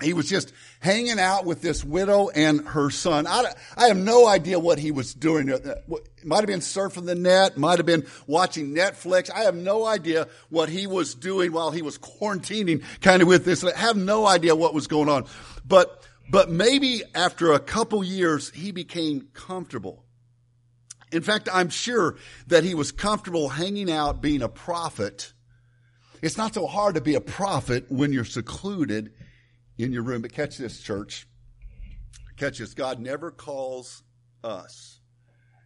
He 0.02 0.14
was 0.14 0.30
just 0.30 0.54
hanging 0.80 1.20
out 1.20 1.46
with 1.46 1.62
this 1.62 1.84
widow 1.84 2.30
and 2.30 2.66
her 2.70 2.90
son. 2.90 3.28
I, 3.28 3.54
I 3.76 3.88
have 3.88 3.98
no 3.98 4.28
idea 4.28 4.58
what 4.58 4.80
he 4.80 4.92
was 4.92 5.14
doing. 5.14 5.50
It 5.50 5.66
might 6.24 6.38
have 6.38 6.48
been 6.48 6.62
surfing 6.62 7.06
the 7.06 7.16
net, 7.16 7.58
might 7.58 7.80
have 7.80 7.86
been 7.86 8.06
watching 8.26 8.74
Netflix. 8.74 9.30
I 9.30 9.42
have 9.42 9.56
no 9.56 9.86
idea 9.86 10.30
what 10.50 10.70
he 10.70 10.88
was 10.88 11.16
doing 11.16 11.52
while 11.52 11.72
he 11.72 11.82
was 11.82 11.98
quarantining 11.98 12.84
kind 13.02 13.22
of 13.22 13.28
with 13.28 13.44
this. 13.44 13.64
I 13.64 13.78
have 13.78 13.98
no 13.98 14.26
idea 14.26 14.56
what 14.56 14.74
was 14.74 14.88
going 14.88 15.10
on. 15.10 15.26
But 15.68 16.02
but 16.32 16.50
maybe 16.50 17.02
after 17.16 17.52
a 17.52 17.60
couple 17.60 18.04
years, 18.04 18.52
he 18.52 18.72
became 18.72 19.30
comfortable. 19.34 20.06
In 21.12 21.24
fact, 21.24 21.50
I'm 21.52 21.70
sure 21.70 22.18
that 22.48 22.64
he 22.64 22.76
was 22.76 22.92
comfortable 22.92 23.50
hanging 23.50 23.92
out 23.92 24.22
being 24.22 24.44
a 24.44 24.50
prophet. 24.50 25.34
It's 26.22 26.38
not 26.38 26.54
so 26.54 26.68
hard 26.68 26.96
to 26.96 27.02
be 27.02 27.16
a 27.16 27.22
prophet 27.22 27.86
when 27.90 28.14
you're 28.14 28.26
secluded 28.26 29.12
in 29.80 29.94
your 29.94 30.04
room. 30.04 30.22
But 30.22 30.34
catch 30.34 30.58
this, 30.58 30.80
church. 30.80 31.28
Catch 32.38 32.60
this. 32.60 32.74
God 32.74 33.00
never 33.00 33.32
calls 33.32 34.04
us, 34.44 35.00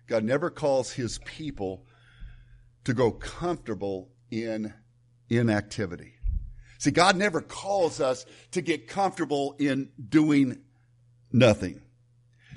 God 0.07 0.23
never 0.23 0.49
calls 0.49 0.91
his 0.91 1.19
people 1.19 1.85
to 2.85 2.93
go 2.93 3.11
comfortable 3.11 4.11
in 4.31 4.73
inactivity. 5.29 6.13
See, 6.79 6.91
God 6.91 7.15
never 7.15 7.39
calls 7.39 8.01
us 8.01 8.25
to 8.51 8.61
get 8.61 8.87
comfortable 8.87 9.55
in 9.57 9.89
doing 10.09 10.59
nothing. 11.31 11.81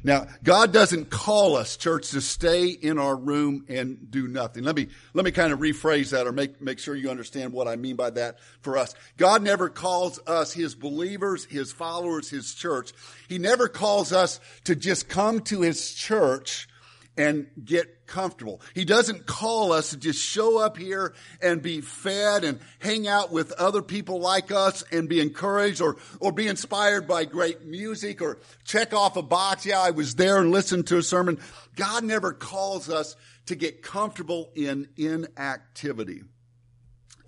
Now, 0.07 0.29
God 0.45 0.73
doesn't 0.73 1.11
call 1.11 1.57
us, 1.57 1.77
church, 1.77 2.11
to 2.11 2.21
stay 2.21 2.69
in 2.69 2.97
our 2.97 3.17
room 3.17 3.65
and 3.69 4.09
do 4.09 4.29
nothing. 4.29 4.63
Let 4.63 4.77
me, 4.77 4.87
let 5.15 5.25
me 5.25 5.33
kind 5.33 5.53
of 5.53 5.59
rephrase 5.59 6.11
that 6.11 6.29
or 6.29 6.33
make, 6.33 6.63
make 6.63 6.79
sure 6.79 6.95
you 6.95 7.11
understand 7.11 7.53
what 7.53 7.67
I 7.67 7.75
mean 7.75 7.97
by 7.97 8.11
that 8.11 8.39
for 8.61 8.79
us. 8.79 8.95
God 9.17 9.43
never 9.43 9.69
calls 9.69 10.21
us, 10.25 10.53
His 10.53 10.77
believers, 10.77 11.45
His 11.47 11.73
followers, 11.73 12.31
His 12.31 12.55
church. 12.55 12.93
He 13.29 13.39
never 13.39 13.67
calls 13.67 14.13
us 14.13 14.39
to 14.63 14.77
just 14.77 15.09
come 15.09 15.41
to 15.41 15.63
His 15.63 15.93
church 15.93 16.69
and 17.17 17.47
get 17.65 18.07
comfortable. 18.07 18.61
He 18.75 18.85
doesn't 18.85 19.27
call 19.27 19.73
us 19.73 19.91
to 19.91 19.97
just 19.97 20.21
show 20.21 20.59
up 20.59 20.77
here 20.77 21.15
and 21.41 21.63
be 21.63 21.81
fed 21.81 22.45
and 22.45 22.61
hang 22.79 23.09
out 23.09 23.33
with 23.33 23.53
other 23.53 23.83
people 23.83 24.21
like 24.21 24.53
us 24.53 24.85
and 24.93 25.09
be 25.09 25.21
encouraged 25.21 25.81
or, 25.81 25.97
or 26.21 26.33
be 26.33 26.47
inspired 26.47 27.09
by 27.09 27.25
great 27.25 27.65
music 27.65 28.21
or 28.21 28.39
check 28.65 28.93
off 28.93 29.17
a 29.17 29.23
box. 29.23 29.65
Yeah, 29.65 29.81
I 29.81 29.91
was 29.91 30.15
there 30.15 30.39
and 30.39 30.51
listened 30.51 30.87
to 30.89 30.99
a 30.99 31.03
sermon. 31.03 31.39
God 31.75 32.05
never 32.05 32.33
calls 32.33 32.89
us 32.91 33.17
to 33.47 33.55
get 33.55 33.83
comfortable 33.83 34.51
in 34.55 34.89
inactivity. 34.97 36.23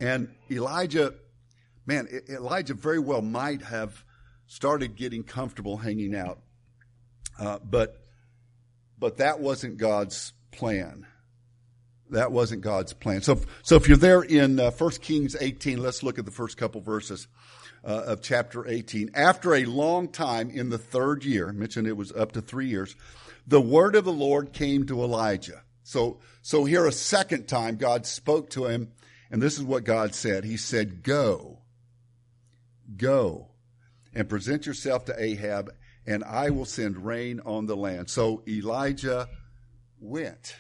And 0.00 0.28
Elijah, 0.50 1.14
man, 1.87 2.09
Elijah 2.28 2.75
very 2.75 2.99
well 2.99 3.23
might 3.23 3.62
have 3.62 4.04
started 4.47 4.97
getting 4.97 5.23
comfortable 5.23 5.76
hanging 5.78 6.14
out. 6.14 6.40
Uh, 7.38 7.59
but 7.62 8.02
but 8.99 9.19
that 9.19 9.40
wasn't 9.40 9.76
God's 9.76 10.33
plan. 10.50 11.07
that 12.11 12.33
wasn't 12.33 12.62
God's 12.62 12.93
plan. 12.95 13.21
So, 13.21 13.40
so 13.62 13.76
if 13.76 13.87
you're 13.87 13.97
there 13.99 14.23
in 14.23 14.59
uh, 14.59 14.71
1 14.71 14.90
Kings 15.02 15.37
18, 15.38 15.78
let's 15.78 16.02
look 16.02 16.19
at 16.19 16.25
the 16.25 16.31
first 16.31 16.57
couple 16.57 16.81
verses 16.81 17.28
uh, 17.85 18.05
of 18.07 18.23
chapter 18.23 18.67
18. 18.67 19.11
After 19.14 19.55
a 19.55 19.64
long 19.67 20.09
time 20.09 20.50
in 20.50 20.71
the 20.71 20.78
third 20.78 21.25
year, 21.25 21.52
mentioned 21.52 21.87
it 21.87 21.97
was 21.97 22.12
up 22.12 22.33
to 22.33 22.40
three 22.40 22.67
years, 22.67 22.97
the 23.47 23.61
word 23.61 23.95
of 23.95 24.05
the 24.05 24.12
Lord 24.12 24.52
came 24.52 24.87
to 24.87 25.02
Elijah. 25.02 25.62
So, 25.83 26.21
so 26.43 26.64
here 26.64 26.87
a 26.87 26.93
second 26.93 27.47
time 27.47 27.76
God 27.76 28.07
spoke 28.07 28.50
to 28.50 28.67
him, 28.67 28.93
and 29.31 29.40
this 29.40 29.59
is 29.59 29.64
what 29.64 29.85
God 29.85 30.14
said. 30.14 30.45
He 30.45 30.57
said, 30.57 31.02
Go, 31.02 31.59
go, 32.97 33.49
and 34.14 34.28
present 34.28 34.67
yourself 34.67 35.07
to 35.07 35.23
Ahab, 35.23 35.73
and 36.09 36.25
I 36.25 36.49
will 36.49 36.65
send 36.65 37.05
rain 37.05 37.41
on 37.45 37.67
the 37.67 37.77
land. 37.77 38.09
So 38.09 38.43
Elijah 38.49 39.29
went. 40.00 40.57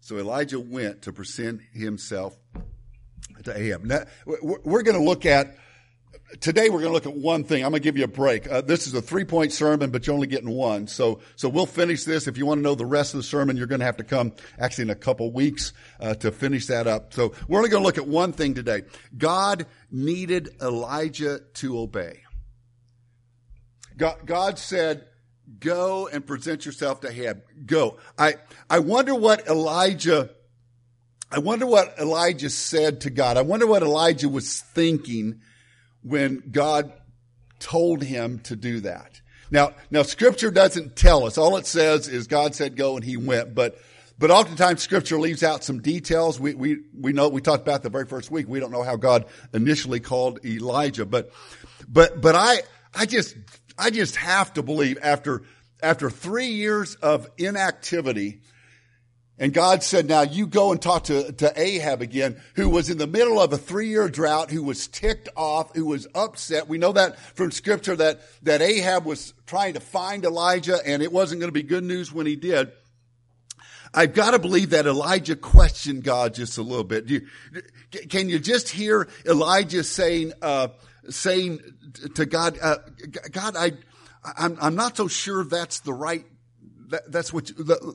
So 0.00 0.18
Elijah 0.18 0.60
went 0.60 1.02
to 1.02 1.12
present 1.12 1.62
himself 1.72 2.36
to 3.44 3.58
Ahab. 3.58 3.84
Now, 3.84 4.04
we're 4.26 4.82
going 4.82 4.98
to 4.98 5.02
look 5.02 5.24
at 5.24 5.56
today 6.40 6.68
we're 6.68 6.80
going 6.80 6.90
to 6.90 6.92
look 6.92 7.06
at 7.06 7.16
one 7.16 7.44
thing. 7.44 7.64
I'm 7.64 7.70
going 7.70 7.80
to 7.80 7.84
give 7.84 7.96
you 7.96 8.04
a 8.04 8.08
break. 8.08 8.50
Uh, 8.50 8.60
this 8.60 8.86
is 8.86 8.92
a 8.92 9.00
three 9.00 9.24
point 9.24 9.52
sermon, 9.52 9.90
but 9.90 10.06
you're 10.06 10.12
only 10.12 10.26
getting 10.26 10.50
one. 10.50 10.86
So, 10.86 11.20
so 11.36 11.48
we'll 11.48 11.64
finish 11.64 12.04
this. 12.04 12.26
If 12.26 12.36
you 12.36 12.44
want 12.44 12.58
to 12.58 12.62
know 12.62 12.74
the 12.74 12.84
rest 12.84 13.14
of 13.14 13.18
the 13.18 13.24
sermon, 13.24 13.56
you're 13.56 13.66
going 13.66 13.80
to 13.80 13.86
have 13.86 13.96
to 13.96 14.04
come 14.04 14.34
actually 14.58 14.82
in 14.82 14.90
a 14.90 14.96
couple 14.96 15.32
weeks 15.32 15.72
uh, 15.98 16.14
to 16.16 16.30
finish 16.30 16.66
that 16.66 16.86
up. 16.86 17.14
So 17.14 17.32
we're 17.48 17.58
only 17.58 17.70
going 17.70 17.82
to 17.82 17.86
look 17.86 17.96
at 17.96 18.06
one 18.06 18.32
thing 18.32 18.52
today. 18.54 18.82
God 19.16 19.66
needed 19.90 20.50
Elijah 20.60 21.40
to 21.54 21.78
obey. 21.78 22.20
God, 23.98 24.24
God 24.24 24.58
said, 24.58 25.04
go 25.60 26.08
and 26.08 26.26
present 26.26 26.64
yourself 26.64 27.00
to 27.02 27.10
Ahab. 27.10 27.42
Go. 27.66 27.98
I, 28.18 28.36
I 28.70 28.78
wonder 28.78 29.14
what 29.14 29.46
Elijah 29.46 30.30
I 31.30 31.40
wonder 31.40 31.66
what 31.66 31.98
Elijah 31.98 32.48
said 32.48 33.02
to 33.02 33.10
God. 33.10 33.36
I 33.36 33.42
wonder 33.42 33.66
what 33.66 33.82
Elijah 33.82 34.30
was 34.30 34.60
thinking 34.60 35.42
when 36.02 36.42
God 36.50 36.90
told 37.58 38.02
him 38.02 38.38
to 38.44 38.56
do 38.56 38.80
that. 38.80 39.20
Now, 39.50 39.74
now 39.90 40.02
scripture 40.02 40.50
doesn't 40.50 40.96
tell 40.96 41.26
us. 41.26 41.36
All 41.36 41.58
it 41.58 41.66
says 41.66 42.08
is 42.08 42.28
God 42.28 42.54
said 42.54 42.76
go 42.76 42.96
and 42.96 43.04
he 43.04 43.18
went, 43.18 43.54
but 43.54 43.78
but 44.18 44.30
oftentimes 44.30 44.82
scripture 44.82 45.20
leaves 45.20 45.42
out 45.42 45.62
some 45.62 45.80
details. 45.80 46.40
We, 46.40 46.54
we, 46.54 46.78
we 46.98 47.12
know, 47.12 47.28
we 47.28 47.40
talked 47.40 47.62
about 47.62 47.82
the 47.82 47.90
very 47.90 48.06
first 48.06 48.30
week. 48.32 48.48
We 48.48 48.58
don't 48.58 48.72
know 48.72 48.82
how 48.82 48.96
God 48.96 49.26
initially 49.54 50.00
called 50.00 50.44
Elijah, 50.44 51.06
but, 51.06 51.30
but, 51.86 52.20
but 52.20 52.34
I, 52.34 52.62
I 52.92 53.06
just, 53.06 53.36
I 53.78 53.90
just 53.90 54.16
have 54.16 54.52
to 54.54 54.62
believe 54.62 54.98
after, 55.02 55.42
after 55.82 56.10
three 56.10 56.48
years 56.48 56.96
of 56.96 57.28
inactivity, 57.38 58.40
and 59.38 59.54
God 59.54 59.84
said, 59.84 60.08
now 60.08 60.22
you 60.22 60.48
go 60.48 60.72
and 60.72 60.82
talk 60.82 61.04
to, 61.04 61.30
to 61.30 61.52
Ahab 61.60 62.02
again, 62.02 62.40
who 62.56 62.68
was 62.68 62.90
in 62.90 62.98
the 62.98 63.06
middle 63.06 63.40
of 63.40 63.52
a 63.52 63.58
three 63.58 63.88
year 63.88 64.08
drought, 64.08 64.50
who 64.50 64.64
was 64.64 64.88
ticked 64.88 65.28
off, 65.36 65.76
who 65.76 65.86
was 65.86 66.08
upset. 66.12 66.68
We 66.68 66.78
know 66.78 66.92
that 66.92 67.18
from 67.36 67.52
scripture 67.52 67.94
that, 67.96 68.20
that 68.42 68.60
Ahab 68.60 69.04
was 69.04 69.32
trying 69.46 69.74
to 69.74 69.80
find 69.80 70.24
Elijah 70.24 70.80
and 70.84 71.02
it 71.02 71.12
wasn't 71.12 71.40
going 71.40 71.48
to 71.48 71.52
be 71.52 71.62
good 71.62 71.84
news 71.84 72.12
when 72.12 72.26
he 72.26 72.34
did. 72.34 72.72
I've 73.94 74.12
got 74.12 74.32
to 74.32 74.38
believe 74.38 74.70
that 74.70 74.86
Elijah 74.86 75.36
questioned 75.36 76.02
God 76.02 76.34
just 76.34 76.58
a 76.58 76.62
little 76.62 76.84
bit. 76.84 77.08
You, 77.08 77.26
can 78.08 78.28
you 78.28 78.38
just 78.38 78.68
hear 78.68 79.08
Elijah 79.24 79.84
saying, 79.84 80.32
uh, 80.42 80.68
saying 81.10 81.60
to 82.14 82.26
God, 82.26 82.58
uh, 82.60 82.78
God, 83.30 83.56
I, 83.56 83.72
I'm, 84.36 84.58
I'm 84.60 84.74
not 84.74 84.96
so 84.96 85.08
sure 85.08 85.44
that's 85.44 85.80
the 85.80 85.92
right 85.92 86.24
that, 86.90 87.10
that's 87.10 87.32
what 87.32 87.50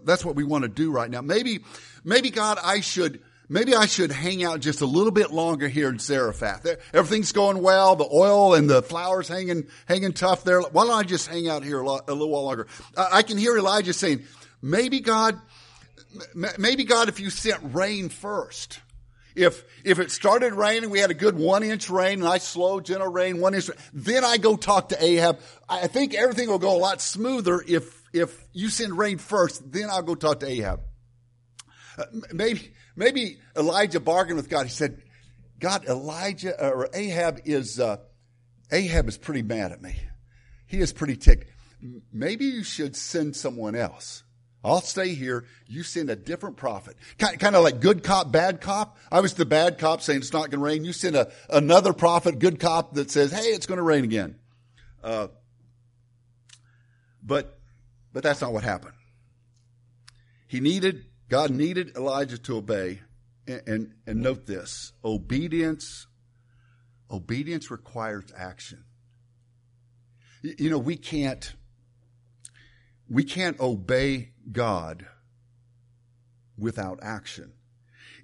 that's 0.06 0.24
what 0.24 0.36
we 0.36 0.44
want 0.44 0.64
to 0.64 0.70
do 0.70 0.92
right 0.92 1.10
now. 1.10 1.22
Maybe, 1.22 1.64
maybe 2.04 2.30
God, 2.30 2.58
I 2.64 2.82
should 2.82 3.22
maybe 3.50 3.76
I 3.76 3.86
should 3.86 4.12
hang 4.12 4.44
out 4.44 4.60
just 4.60 4.82
a 4.82 4.86
little 4.86 5.12
bit 5.12 5.32
longer 5.32 5.68
here 5.68 5.90
in 5.90 6.00
Zarephath. 6.00 6.66
Everything's 6.94 7.32
going 7.32 7.62
well. 7.62 7.96
The 7.96 8.08
oil 8.12 8.54
and 8.54 8.70
the 8.70 8.82
flowers 8.82 9.28
hanging 9.28 9.68
hanging 9.88 10.14
tough 10.14 10.44
there. 10.44 10.62
Why 10.62 10.86
don't 10.86 10.94
I 10.94 11.04
just 11.04 11.28
hang 11.28 11.50
out 11.50 11.64
here 11.64 11.82
a, 11.82 11.86
a 11.86 12.14
little 12.14 12.30
while 12.30 12.44
longer? 12.44 12.68
I 12.96 13.24
can 13.24 13.38
hear 13.38 13.58
Elijah 13.58 13.94
saying, 13.94 14.24
maybe 14.62 15.00
God, 15.00 15.40
maybe 16.58 16.84
God, 16.84 17.10
if 17.10 17.20
you 17.20 17.30
sent 17.30 17.60
rain 17.74 18.10
first. 18.10 18.80
If, 19.36 19.64
if 19.84 20.00
it 20.00 20.12
started 20.12 20.54
raining, 20.54 20.90
we 20.90 21.00
had 21.00 21.12
a 21.12 21.16
good 21.16 21.38
one 21.38 21.64
inch 21.64 21.90
rain, 21.90 22.20
nice 22.20 22.44
slow, 22.44 22.80
gentle 22.80 23.08
rain, 23.08 23.40
one 23.40 23.56
inch, 23.56 23.70
then 23.94 24.24
I 24.24 24.38
go 24.38 24.56
talk 24.56 24.90
to 24.90 25.04
Ahab. 25.04 25.40
I 25.68 25.88
think 25.88 26.14
everything 26.14 26.50
will 26.50 26.60
go 26.60 26.76
a 26.76 26.78
lot 26.78 27.02
smoother 27.02 27.64
if 27.68 28.04
if 28.14 28.46
you 28.54 28.70
send 28.70 28.98
rain 28.98 29.18
first, 29.18 29.72
then 29.72 29.90
I'll 29.90 30.04
go 30.04 30.16
talk 30.16 30.42
to 30.42 30.48
Ahab. 30.48 30.82
Uh, 31.98 32.06
maybe, 32.32 32.72
maybe 32.96 33.40
Elijah 33.58 34.00
bargained 34.00 34.38
with 34.38 34.50
God. 34.50 34.68
He 34.68 34.72
said, 34.72 35.02
God, 35.60 35.86
Elijah 35.86 36.54
or 36.64 36.90
Ahab 36.94 37.42
is, 37.46 37.80
uh, 37.80 37.98
Ahab 38.72 39.08
is 39.08 39.18
pretty 39.18 39.42
mad 39.42 39.72
at 39.72 39.82
me. 39.82 39.96
He 40.68 40.78
is 40.78 40.94
pretty 40.94 41.18
ticked. 41.18 41.50
Maybe 42.12 42.46
you 42.46 42.64
should 42.64 42.96
send 42.96 43.36
someone 43.36 43.76
else. 43.76 44.23
I'll 44.64 44.82
stay 44.82 45.14
here. 45.14 45.46
You 45.68 45.84
send 45.84 46.10
a 46.10 46.16
different 46.16 46.56
prophet. 46.56 46.96
Kind, 47.18 47.56
of 47.56 47.64
like 47.64 47.82
good 47.82 48.04
cop, 48.04 48.32
bad 48.32 48.62
cop. 48.62 48.98
I 49.12 49.20
was 49.20 49.34
the 49.34 49.46
bad 49.46 49.78
cop 49.78 50.02
saying 50.02 50.20
it's 50.20 50.32
not 50.32 50.52
going 50.52 50.52
to 50.52 50.58
rain. 50.60 50.86
You 50.86 50.94
send 50.94 51.16
a, 51.16 51.32
another 51.50 51.92
prophet, 51.92 52.40
good 52.40 52.60
cop 52.60 52.94
that 52.94 53.12
says, 53.12 53.32
hey, 53.32 53.48
it's 53.50 53.66
going 53.66 53.78
to 53.78 53.84
rain 53.84 54.04
again. 54.06 54.36
Uh, 55.04 55.28
but 57.22 57.60
but 58.14 58.22
that's 58.22 58.42
not 58.42 58.54
what 58.54 58.64
happened. 58.64 58.94
He 60.48 60.60
needed, 60.60 61.06
God 61.30 61.50
needed 61.50 61.98
Elijah 61.98 62.38
to 62.38 62.58
obey. 62.58 63.02
And, 63.48 63.62
and, 63.68 63.94
and 64.08 64.22
note 64.22 64.46
this 64.46 64.94
obedience, 65.04 66.08
obedience 67.12 67.72
requires 67.72 68.26
action. 68.38 68.86
You 70.44 70.70
know, 70.70 70.78
we 70.78 70.96
can't, 70.96 71.54
we 73.10 73.24
can't 73.24 73.60
obey 73.60 74.33
God 74.52 75.06
without 76.58 77.00
action. 77.02 77.54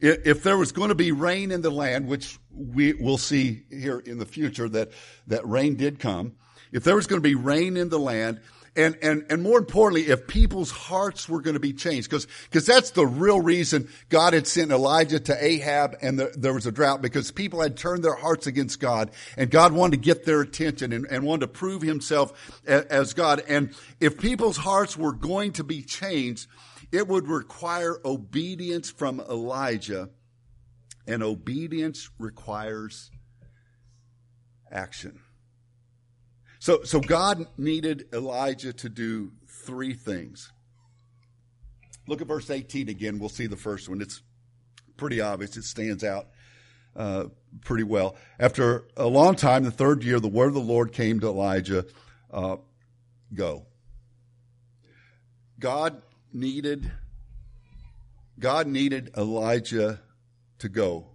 If 0.01 0.43
there 0.43 0.57
was 0.57 0.71
going 0.71 0.89
to 0.89 0.95
be 0.95 1.11
rain 1.11 1.51
in 1.51 1.61
the 1.61 1.69
land, 1.69 2.07
which 2.07 2.39
we 2.51 2.93
will 2.93 3.17
see 3.17 3.63
here 3.69 3.99
in 3.99 4.17
the 4.17 4.25
future 4.25 4.69
that, 4.69 4.91
that 5.27 5.47
rain 5.47 5.75
did 5.75 5.99
come, 5.99 6.35
if 6.71 6.83
there 6.83 6.95
was 6.95 7.07
going 7.07 7.21
to 7.21 7.27
be 7.27 7.35
rain 7.35 7.75
in 7.75 7.89
the 7.89 7.99
land, 7.99 8.39
and, 8.75 8.97
and, 9.01 9.25
and 9.29 9.41
more 9.41 9.57
importantly, 9.57 10.07
if 10.09 10.27
people's 10.27 10.71
hearts 10.71 11.27
were 11.27 11.41
going 11.41 11.55
to 11.55 11.59
be 11.59 11.73
changed, 11.73 12.09
because, 12.09 12.27
because 12.43 12.65
that's 12.65 12.91
the 12.91 13.05
real 13.05 13.41
reason 13.41 13.89
God 14.09 14.33
had 14.33 14.47
sent 14.47 14.71
Elijah 14.71 15.19
to 15.19 15.43
Ahab 15.45 15.97
and 16.01 16.19
the, 16.19 16.31
there 16.38 16.53
was 16.53 16.65
a 16.65 16.71
drought 16.71 17.01
because 17.01 17.31
people 17.31 17.61
had 17.61 17.77
turned 17.77 18.03
their 18.03 18.15
hearts 18.15 18.47
against 18.47 18.79
God 18.79 19.11
and 19.38 19.49
God 19.49 19.73
wanted 19.73 19.97
to 19.97 20.03
get 20.03 20.25
their 20.25 20.41
attention 20.41 20.93
and, 20.93 21.05
and 21.05 21.23
wanted 21.23 21.41
to 21.41 21.47
prove 21.47 21.81
himself 21.81 22.61
as, 22.65 22.85
as 22.85 23.13
God. 23.13 23.43
And 23.47 23.73
if 23.99 24.17
people's 24.17 24.57
hearts 24.57 24.95
were 24.95 25.13
going 25.13 25.53
to 25.53 25.63
be 25.63 25.81
changed, 25.81 26.47
it 26.91 27.07
would 27.07 27.27
require 27.27 27.99
obedience 28.05 28.89
from 28.89 29.19
Elijah 29.19 30.09
and 31.07 31.23
obedience 31.23 32.09
requires 32.19 33.09
action. 34.71 35.19
So, 36.60 36.84
so 36.84 37.00
God 37.00 37.48
needed 37.58 38.08
Elijah 38.13 38.74
to 38.74 38.89
do 38.89 39.32
three 39.48 39.94
things. 39.94 40.51
Look 42.08 42.22
at 42.22 42.28
verse 42.28 42.50
18 42.50 42.89
again. 42.89 43.18
We'll 43.18 43.30
see 43.30 43.48
the 43.48 43.56
first 43.56 43.88
one. 43.88 44.01
It's 44.01 44.22
pretty 44.98 45.22
obvious. 45.22 45.56
It 45.56 45.63
stands 45.63 46.04
out 46.04 46.28
uh, 46.96 47.25
pretty 47.62 47.84
well. 47.84 48.18
After 48.39 48.86
a 48.98 49.08
long 49.08 49.36
time, 49.36 49.63
the 49.63 49.72
third 49.72 50.04
year, 50.04 50.20
the 50.20 50.28
word 50.28 50.50
of 50.50 50.54
the 50.56 50.60
Lord 50.60 50.92
came 50.92 51.22
to 51.22 51.28
Elijah 51.28 51.86
uh, 52.32 52.58
go. 53.34 53.66
God 55.60 56.01
needed 56.34 56.92
God 58.38 58.68
needed 58.68 59.12
Elijah 59.18 60.00
to 60.60 60.70
go. 60.70 61.08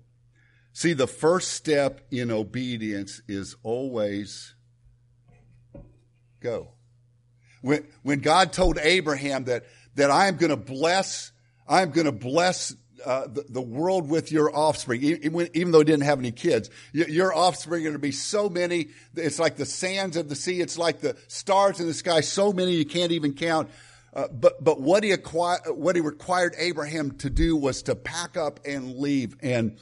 See, 0.75 0.93
the 0.93 1.07
first 1.07 1.53
step 1.53 2.03
in 2.11 2.31
obedience 2.31 3.23
is 3.27 3.57
always 3.63 4.55
go. 6.45 6.69
When, 7.63 7.87
when 8.03 8.21
God 8.21 8.53
told 8.53 8.79
Abraham 8.79 9.45
that, 9.45 9.65
that 9.95 10.11
I 10.11 10.29
am 10.29 10.37
going 10.37 10.51
to 10.51 10.57
bless, 10.57 11.33
I 11.67 11.81
am 11.81 11.91
going 11.91 12.05
to 12.05 12.13
bless 12.13 12.75
uh, 13.05 13.27
the, 13.27 13.45
the, 13.49 13.61
world 13.61 14.09
with 14.09 14.31
your 14.31 14.55
offspring, 14.55 15.03
even, 15.03 15.49
even, 15.55 15.73
though 15.73 15.79
he 15.79 15.85
didn't 15.85 16.05
have 16.05 16.19
any 16.19 16.31
kids. 16.31 16.71
Your 16.93 17.35
offspring 17.35 17.81
are 17.81 17.85
going 17.85 17.95
to 17.95 17.99
be 17.99 18.13
so 18.13 18.49
many. 18.49 18.89
It's 19.15 19.39
like 19.39 19.57
the 19.57 19.67
sands 19.67 20.17
of 20.17 20.29
the 20.29 20.37
sea. 20.37 20.61
It's 20.61 20.79
like 20.79 21.01
the 21.01 21.17
stars 21.27 21.81
in 21.81 21.87
the 21.87 21.95
sky. 21.95 22.21
So 22.21 22.53
many 22.53 22.73
you 22.77 22.85
can't 22.85 23.13
even 23.13 23.33
count. 23.35 23.71
Uh, 24.13 24.29
but 24.29 24.63
but 24.63 24.81
what 24.81 25.03
he 25.03 25.11
acquired, 25.11 25.63
what 25.67 25.97
he 25.97 26.01
required 26.01 26.55
Abraham 26.57 27.13
to 27.19 27.31
do 27.31 27.57
was 27.57 27.83
to 27.83 27.97
pack 27.97 28.37
up 28.37 28.61
and 28.65 28.97
leave, 28.97 29.37
and 29.43 29.77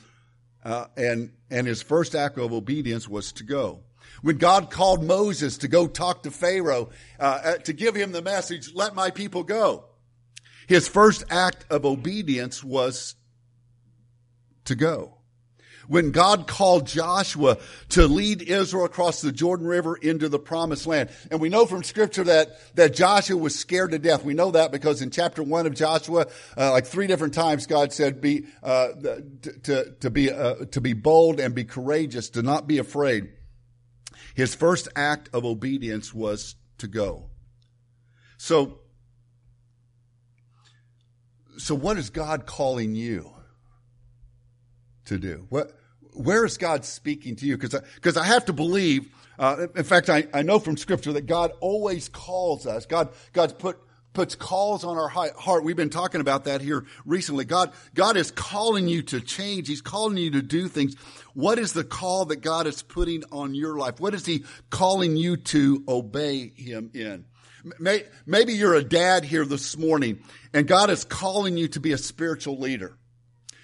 uh, 0.64 0.86
and 0.96 1.32
and 1.50 1.66
his 1.66 1.82
first 1.82 2.14
act 2.14 2.38
of 2.38 2.52
obedience 2.52 3.06
was 3.06 3.32
to 3.32 3.44
go. 3.44 3.80
When 4.22 4.38
God 4.38 4.70
called 4.70 5.04
Moses 5.04 5.58
to 5.58 5.68
go 5.68 5.88
talk 5.88 6.22
to 6.22 6.30
Pharaoh, 6.30 6.90
uh, 7.18 7.40
uh, 7.44 7.54
to 7.58 7.72
give 7.72 7.94
him 7.94 8.12
the 8.12 8.22
message, 8.22 8.72
let 8.72 8.94
my 8.94 9.10
people 9.10 9.42
go. 9.42 9.84
His 10.68 10.88
first 10.88 11.24
act 11.28 11.66
of 11.70 11.84
obedience 11.84 12.62
was 12.62 13.16
to 14.64 14.76
go. 14.76 15.18
When 15.88 16.12
God 16.12 16.46
called 16.46 16.86
Joshua 16.86 17.58
to 17.90 18.06
lead 18.06 18.40
Israel 18.42 18.84
across 18.84 19.20
the 19.20 19.32
Jordan 19.32 19.66
River 19.66 19.96
into 19.96 20.28
the 20.28 20.38
promised 20.38 20.86
land. 20.86 21.10
And 21.32 21.40
we 21.40 21.48
know 21.48 21.66
from 21.66 21.82
scripture 21.82 22.22
that, 22.22 22.50
that 22.76 22.94
Joshua 22.94 23.36
was 23.36 23.58
scared 23.58 23.90
to 23.90 23.98
death. 23.98 24.24
We 24.24 24.34
know 24.34 24.52
that 24.52 24.70
because 24.70 25.02
in 25.02 25.10
chapter 25.10 25.42
one 25.42 25.66
of 25.66 25.74
Joshua, 25.74 26.28
uh, 26.56 26.70
like 26.70 26.86
three 26.86 27.08
different 27.08 27.34
times, 27.34 27.66
God 27.66 27.92
said, 27.92 28.20
be, 28.20 28.46
uh, 28.62 28.90
to, 29.64 29.92
to, 29.98 30.10
be, 30.10 30.30
uh, 30.30 30.66
to 30.66 30.80
be 30.80 30.92
bold 30.92 31.40
and 31.40 31.52
be 31.52 31.64
courageous, 31.64 32.30
to 32.30 32.42
not 32.42 32.68
be 32.68 32.78
afraid. 32.78 33.30
His 34.34 34.54
first 34.54 34.88
act 34.96 35.28
of 35.32 35.44
obedience 35.44 36.14
was 36.14 36.56
to 36.78 36.86
go. 36.88 37.30
So, 38.38 38.80
so 41.58 41.74
what 41.74 41.98
is 41.98 42.10
God 42.10 42.46
calling 42.46 42.94
you 42.94 43.32
to 45.04 45.18
do? 45.18 45.46
What, 45.48 45.72
where 46.14 46.44
is 46.44 46.56
God 46.58 46.84
speaking 46.84 47.36
to 47.36 47.46
you? 47.46 47.56
Because 47.56 47.80
because 47.94 48.16
I, 48.16 48.22
I, 48.22 48.26
have 48.26 48.46
to 48.46 48.52
believe. 48.52 49.08
Uh, 49.38 49.66
in 49.74 49.84
fact, 49.84 50.10
I, 50.10 50.26
I 50.34 50.42
know 50.42 50.58
from 50.58 50.76
Scripture 50.76 51.12
that 51.12 51.26
God 51.26 51.52
always 51.60 52.08
calls 52.08 52.66
us. 52.66 52.86
God 52.86 53.10
God's 53.32 53.54
put 53.54 53.78
puts 54.12 54.34
calls 54.34 54.84
on 54.84 54.96
our 54.96 55.08
heart. 55.08 55.64
We've 55.64 55.76
been 55.76 55.90
talking 55.90 56.20
about 56.20 56.44
that 56.44 56.60
here 56.60 56.84
recently. 57.04 57.44
God 57.44 57.72
God 57.94 58.16
is 58.16 58.30
calling 58.30 58.88
you 58.88 59.02
to 59.04 59.20
change. 59.20 59.68
He's 59.68 59.80
calling 59.80 60.16
you 60.16 60.30
to 60.32 60.42
do 60.42 60.68
things. 60.68 60.94
What 61.34 61.58
is 61.58 61.72
the 61.72 61.84
call 61.84 62.26
that 62.26 62.36
God 62.42 62.66
is 62.66 62.82
putting 62.82 63.24
on 63.32 63.54
your 63.54 63.76
life? 63.78 64.00
What 64.00 64.14
is 64.14 64.26
He 64.26 64.44
calling 64.70 65.16
you 65.16 65.36
to 65.36 65.84
obey 65.88 66.52
Him 66.54 66.90
in? 66.94 67.24
Maybe 68.26 68.54
you're 68.54 68.74
a 68.74 68.82
dad 68.82 69.24
here 69.24 69.44
this 69.44 69.76
morning 69.76 70.22
and 70.52 70.66
God 70.66 70.90
is 70.90 71.04
calling 71.04 71.56
you 71.56 71.68
to 71.68 71.80
be 71.80 71.92
a 71.92 71.98
spiritual 71.98 72.58
leader. 72.58 72.98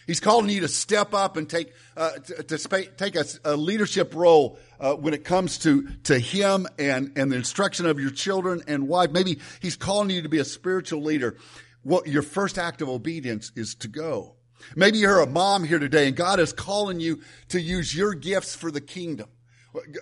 He's 0.08 0.20
calling 0.20 0.48
you 0.48 0.62
to 0.62 0.68
step 0.68 1.12
up 1.12 1.36
and 1.36 1.48
take 1.48 1.70
uh, 1.94 2.12
to, 2.12 2.42
to 2.42 2.56
sp- 2.56 2.96
take 2.96 3.14
a, 3.14 3.26
a, 3.44 3.56
leadership 3.56 4.14
role 4.14 4.58
uh, 4.80 4.94
when 4.94 5.12
it 5.12 5.22
comes 5.22 5.58
to 5.58 5.86
to 6.04 6.18
him 6.18 6.66
and 6.78 7.12
and 7.16 7.30
the 7.30 7.36
instruction 7.36 7.84
of 7.84 8.00
your 8.00 8.10
children 8.10 8.62
and 8.66 8.88
wife. 8.88 9.10
Maybe 9.10 9.38
he's 9.60 9.76
calling 9.76 10.08
you 10.08 10.22
to 10.22 10.28
be 10.30 10.38
a 10.38 10.46
spiritual 10.46 11.02
leader. 11.02 11.36
What 11.82 12.06
your 12.06 12.22
first 12.22 12.56
act 12.56 12.80
of 12.80 12.88
obedience 12.88 13.52
is 13.54 13.74
to 13.76 13.88
go. 13.88 14.36
Maybe 14.74 14.96
you're 14.96 15.20
a 15.20 15.26
mom 15.26 15.62
here 15.62 15.78
today, 15.78 16.08
and 16.08 16.16
God 16.16 16.40
is 16.40 16.54
calling 16.54 17.00
you 17.00 17.20
to 17.50 17.60
use 17.60 17.94
your 17.94 18.14
gifts 18.14 18.54
for 18.54 18.70
the 18.70 18.80
kingdom. 18.80 19.28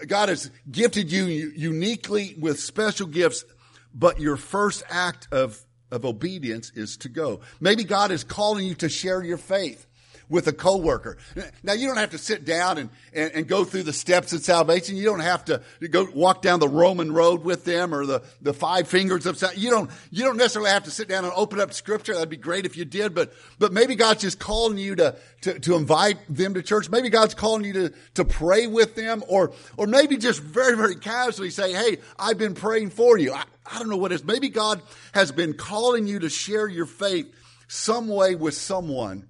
God 0.06 0.28
has 0.28 0.52
gifted 0.70 1.10
you 1.10 1.24
uniquely 1.24 2.36
with 2.38 2.60
special 2.60 3.08
gifts, 3.08 3.44
but 3.92 4.20
your 4.20 4.36
first 4.36 4.84
act 4.88 5.26
of 5.32 5.60
of 5.90 6.04
obedience 6.04 6.70
is 6.76 6.96
to 6.98 7.08
go. 7.08 7.40
Maybe 7.58 7.82
God 7.82 8.12
is 8.12 8.22
calling 8.22 8.66
you 8.66 8.76
to 8.76 8.88
share 8.88 9.24
your 9.24 9.38
faith 9.38 9.86
with 10.28 10.48
a 10.48 10.52
coworker. 10.52 11.18
Now 11.62 11.72
you 11.74 11.86
don't 11.86 11.98
have 11.98 12.10
to 12.10 12.18
sit 12.18 12.44
down 12.44 12.78
and, 12.78 12.90
and, 13.12 13.32
and, 13.32 13.48
go 13.48 13.64
through 13.64 13.84
the 13.84 13.92
steps 13.92 14.32
of 14.32 14.40
salvation. 14.40 14.96
You 14.96 15.04
don't 15.04 15.20
have 15.20 15.44
to 15.46 15.62
go 15.90 16.08
walk 16.14 16.42
down 16.42 16.58
the 16.58 16.68
Roman 16.68 17.12
road 17.12 17.44
with 17.44 17.64
them 17.64 17.94
or 17.94 18.06
the, 18.06 18.22
the 18.42 18.52
five 18.52 18.88
fingers 18.88 19.26
of 19.26 19.38
salvation. 19.38 19.62
You 19.62 19.70
don't, 19.70 19.90
you 20.10 20.24
don't 20.24 20.36
necessarily 20.36 20.70
have 20.70 20.84
to 20.84 20.90
sit 20.90 21.08
down 21.08 21.24
and 21.24 21.32
open 21.36 21.60
up 21.60 21.72
scripture. 21.72 22.14
That'd 22.14 22.28
be 22.28 22.36
great 22.36 22.66
if 22.66 22.76
you 22.76 22.84
did, 22.84 23.14
but, 23.14 23.32
but 23.58 23.72
maybe 23.72 23.94
God's 23.94 24.22
just 24.22 24.38
calling 24.38 24.78
you 24.78 24.96
to, 24.96 25.16
to, 25.42 25.58
to 25.60 25.76
invite 25.76 26.18
them 26.28 26.54
to 26.54 26.62
church. 26.62 26.90
Maybe 26.90 27.08
God's 27.08 27.34
calling 27.34 27.64
you 27.64 27.72
to, 27.74 27.92
to 28.14 28.24
pray 28.24 28.66
with 28.66 28.96
them 28.96 29.22
or, 29.28 29.52
or 29.76 29.86
maybe 29.86 30.16
just 30.16 30.42
very, 30.42 30.76
very 30.76 30.96
casually 30.96 31.50
say, 31.50 31.72
Hey, 31.72 31.98
I've 32.18 32.38
been 32.38 32.54
praying 32.54 32.90
for 32.90 33.16
you. 33.16 33.32
I, 33.32 33.44
I 33.64 33.78
don't 33.78 33.88
know 33.88 33.96
what 33.96 34.10
it 34.12 34.16
is. 34.16 34.24
Maybe 34.24 34.48
God 34.48 34.82
has 35.12 35.30
been 35.30 35.54
calling 35.54 36.06
you 36.06 36.18
to 36.20 36.28
share 36.28 36.66
your 36.66 36.86
faith 36.86 37.32
some 37.68 38.08
way 38.08 38.34
with 38.34 38.54
someone 38.54 39.28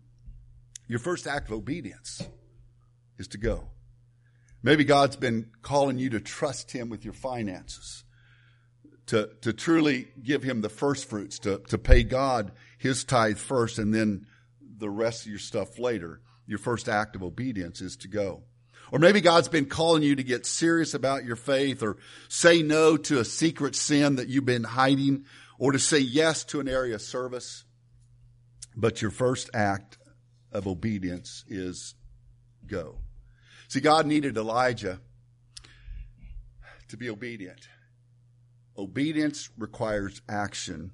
your 0.88 0.98
first 0.98 1.26
act 1.26 1.48
of 1.48 1.56
obedience 1.56 2.22
is 3.18 3.28
to 3.28 3.38
go. 3.38 3.68
Maybe 4.62 4.84
God's 4.84 5.16
been 5.16 5.50
calling 5.62 5.98
you 5.98 6.10
to 6.10 6.20
trust 6.20 6.72
Him 6.72 6.88
with 6.88 7.04
your 7.04 7.14
finances, 7.14 8.04
to, 9.06 9.30
to 9.42 9.52
truly 9.52 10.08
give 10.22 10.42
Him 10.42 10.60
the 10.60 10.68
first 10.68 11.08
fruits, 11.08 11.38
to, 11.40 11.58
to 11.68 11.78
pay 11.78 12.02
God 12.02 12.52
His 12.78 13.04
tithe 13.04 13.38
first 13.38 13.78
and 13.78 13.94
then 13.94 14.26
the 14.78 14.90
rest 14.90 15.22
of 15.22 15.30
your 15.30 15.38
stuff 15.38 15.78
later. 15.78 16.20
Your 16.46 16.58
first 16.58 16.88
act 16.88 17.16
of 17.16 17.22
obedience 17.22 17.80
is 17.80 17.96
to 17.98 18.08
go. 18.08 18.42
Or 18.92 19.00
maybe 19.00 19.20
God's 19.20 19.48
been 19.48 19.66
calling 19.66 20.02
you 20.02 20.14
to 20.16 20.22
get 20.22 20.46
serious 20.46 20.94
about 20.94 21.24
your 21.24 21.36
faith 21.36 21.82
or 21.82 21.96
say 22.28 22.62
no 22.62 22.96
to 22.96 23.18
a 23.18 23.24
secret 23.24 23.74
sin 23.74 24.16
that 24.16 24.28
you've 24.28 24.44
been 24.44 24.64
hiding 24.64 25.24
or 25.58 25.72
to 25.72 25.78
say 25.78 25.98
yes 25.98 26.44
to 26.44 26.60
an 26.60 26.68
area 26.68 26.94
of 26.94 27.02
service. 27.02 27.64
But 28.76 29.02
your 29.02 29.10
first 29.10 29.50
act 29.54 29.95
of 30.56 30.66
obedience 30.66 31.44
is 31.48 31.94
go. 32.66 32.96
See, 33.68 33.80
God 33.80 34.06
needed 34.06 34.38
Elijah 34.38 35.00
to 36.88 36.96
be 36.96 37.10
obedient. 37.10 37.68
Obedience 38.78 39.50
requires 39.58 40.22
action, 40.28 40.92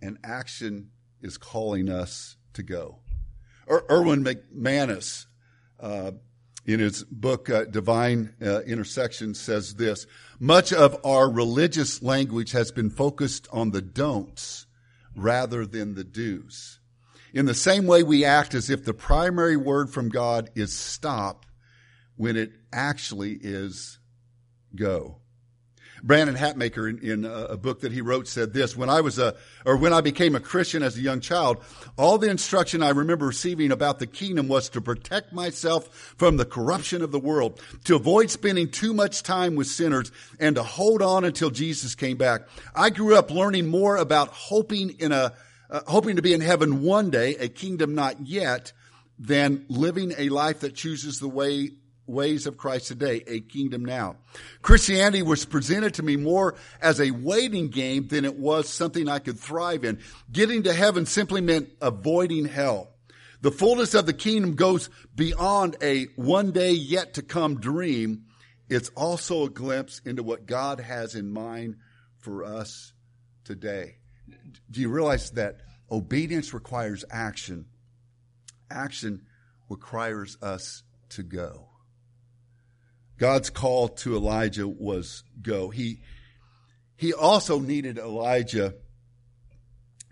and 0.00 0.18
action 0.24 0.90
is 1.20 1.36
calling 1.36 1.90
us 1.90 2.36
to 2.54 2.62
go. 2.62 3.00
Er- 3.68 3.84
Erwin 3.90 4.24
McManus, 4.24 5.26
uh, 5.78 6.12
in 6.64 6.80
his 6.80 7.04
book 7.04 7.50
uh, 7.50 7.64
Divine 7.64 8.34
uh, 8.40 8.60
Intersection, 8.62 9.34
says 9.34 9.74
this 9.74 10.06
Much 10.38 10.72
of 10.72 10.96
our 11.04 11.30
religious 11.30 12.02
language 12.02 12.52
has 12.52 12.72
been 12.72 12.88
focused 12.88 13.48
on 13.52 13.70
the 13.70 13.82
don'ts 13.82 14.66
rather 15.14 15.66
than 15.66 15.94
the 15.94 16.04
do's. 16.04 16.79
In 17.32 17.46
the 17.46 17.54
same 17.54 17.86
way, 17.86 18.02
we 18.02 18.24
act 18.24 18.54
as 18.54 18.70
if 18.70 18.84
the 18.84 18.94
primary 18.94 19.56
word 19.56 19.90
from 19.90 20.08
God 20.08 20.50
is 20.54 20.76
stop 20.76 21.46
when 22.16 22.36
it 22.36 22.52
actually 22.72 23.38
is 23.40 23.98
go. 24.74 25.20
Brandon 26.02 26.36
Hatmaker, 26.36 26.88
in, 26.88 26.98
in, 26.98 27.24
a 27.24 27.56
book 27.56 27.80
that 27.80 27.92
he 27.92 28.00
wrote, 28.00 28.26
said 28.26 28.52
this: 28.52 28.76
When 28.76 28.88
I 28.88 29.00
was 29.00 29.18
a, 29.18 29.36
or 29.66 29.76
when 29.76 29.92
I 29.92 30.00
became 30.00 30.34
a 30.34 30.40
Christian 30.40 30.82
as 30.82 30.96
a 30.96 31.00
young 31.00 31.20
child, 31.20 31.62
all 31.98 32.18
the 32.18 32.30
instruction 32.30 32.82
I 32.82 32.90
remember 32.90 33.26
receiving 33.26 33.70
about 33.70 33.98
the 33.98 34.06
kingdom 34.06 34.48
was 34.48 34.70
to 34.70 34.80
protect 34.80 35.32
myself 35.32 36.14
from 36.16 36.36
the 36.36 36.46
corruption 36.46 37.02
of 37.02 37.12
the 37.12 37.18
world, 37.18 37.60
to 37.84 37.96
avoid 37.96 38.30
spending 38.30 38.70
too 38.70 38.94
much 38.94 39.22
time 39.22 39.56
with 39.56 39.66
sinners, 39.66 40.10
and 40.38 40.56
to 40.56 40.62
hold 40.62 41.02
on 41.02 41.24
until 41.24 41.50
Jesus 41.50 41.94
came 41.94 42.16
back. 42.16 42.42
I 42.74 42.90
grew 42.90 43.16
up 43.16 43.30
learning 43.30 43.66
more 43.66 43.96
about 43.96 44.28
hoping 44.28 44.96
in 45.00 45.12
a 45.12 45.34
uh, 45.70 45.80
hoping 45.86 46.16
to 46.16 46.22
be 46.22 46.32
in 46.32 46.40
heaven 46.40 46.82
one 46.82 47.10
day, 47.10 47.36
a 47.36 47.48
kingdom 47.48 47.94
not 47.94 48.26
yet, 48.26 48.72
than 49.18 49.64
living 49.68 50.12
a 50.18 50.28
life 50.28 50.60
that 50.60 50.74
chooses 50.74 51.18
the 51.18 51.28
way 51.28 51.70
ways 52.06 52.46
of 52.46 52.56
Christ 52.56 52.88
today, 52.88 53.22
a 53.28 53.40
kingdom 53.40 53.84
now. 53.84 54.16
Christianity 54.62 55.22
was 55.22 55.44
presented 55.44 55.94
to 55.94 56.02
me 56.02 56.16
more 56.16 56.56
as 56.82 57.00
a 57.00 57.12
waiting 57.12 57.68
game 57.68 58.08
than 58.08 58.24
it 58.24 58.36
was 58.36 58.68
something 58.68 59.08
I 59.08 59.20
could 59.20 59.38
thrive 59.38 59.84
in. 59.84 60.00
Getting 60.32 60.64
to 60.64 60.74
heaven 60.74 61.06
simply 61.06 61.40
meant 61.40 61.70
avoiding 61.80 62.46
hell. 62.46 62.88
The 63.42 63.52
fullness 63.52 63.94
of 63.94 64.06
the 64.06 64.12
kingdom 64.12 64.56
goes 64.56 64.90
beyond 65.14 65.76
a 65.80 66.06
one 66.16 66.50
day 66.50 66.72
yet 66.72 67.14
to 67.14 67.22
come 67.22 67.60
dream. 67.60 68.24
It's 68.68 68.90
also 68.96 69.44
a 69.44 69.50
glimpse 69.50 70.00
into 70.04 70.24
what 70.24 70.46
God 70.46 70.80
has 70.80 71.14
in 71.14 71.30
mind 71.30 71.76
for 72.18 72.44
us 72.44 72.92
today 73.44 73.99
do 74.70 74.80
you 74.80 74.88
realize 74.88 75.30
that 75.32 75.60
obedience 75.90 76.54
requires 76.54 77.04
action? 77.10 77.66
Action 78.70 79.26
requires 79.68 80.36
us 80.42 80.82
to 81.10 81.22
go. 81.22 81.68
God's 83.18 83.50
call 83.50 83.88
to 83.88 84.16
Elijah 84.16 84.66
was 84.66 85.24
go. 85.42 85.68
He, 85.68 86.00
he 86.96 87.12
also 87.12 87.58
needed 87.58 87.98
Elijah 87.98 88.74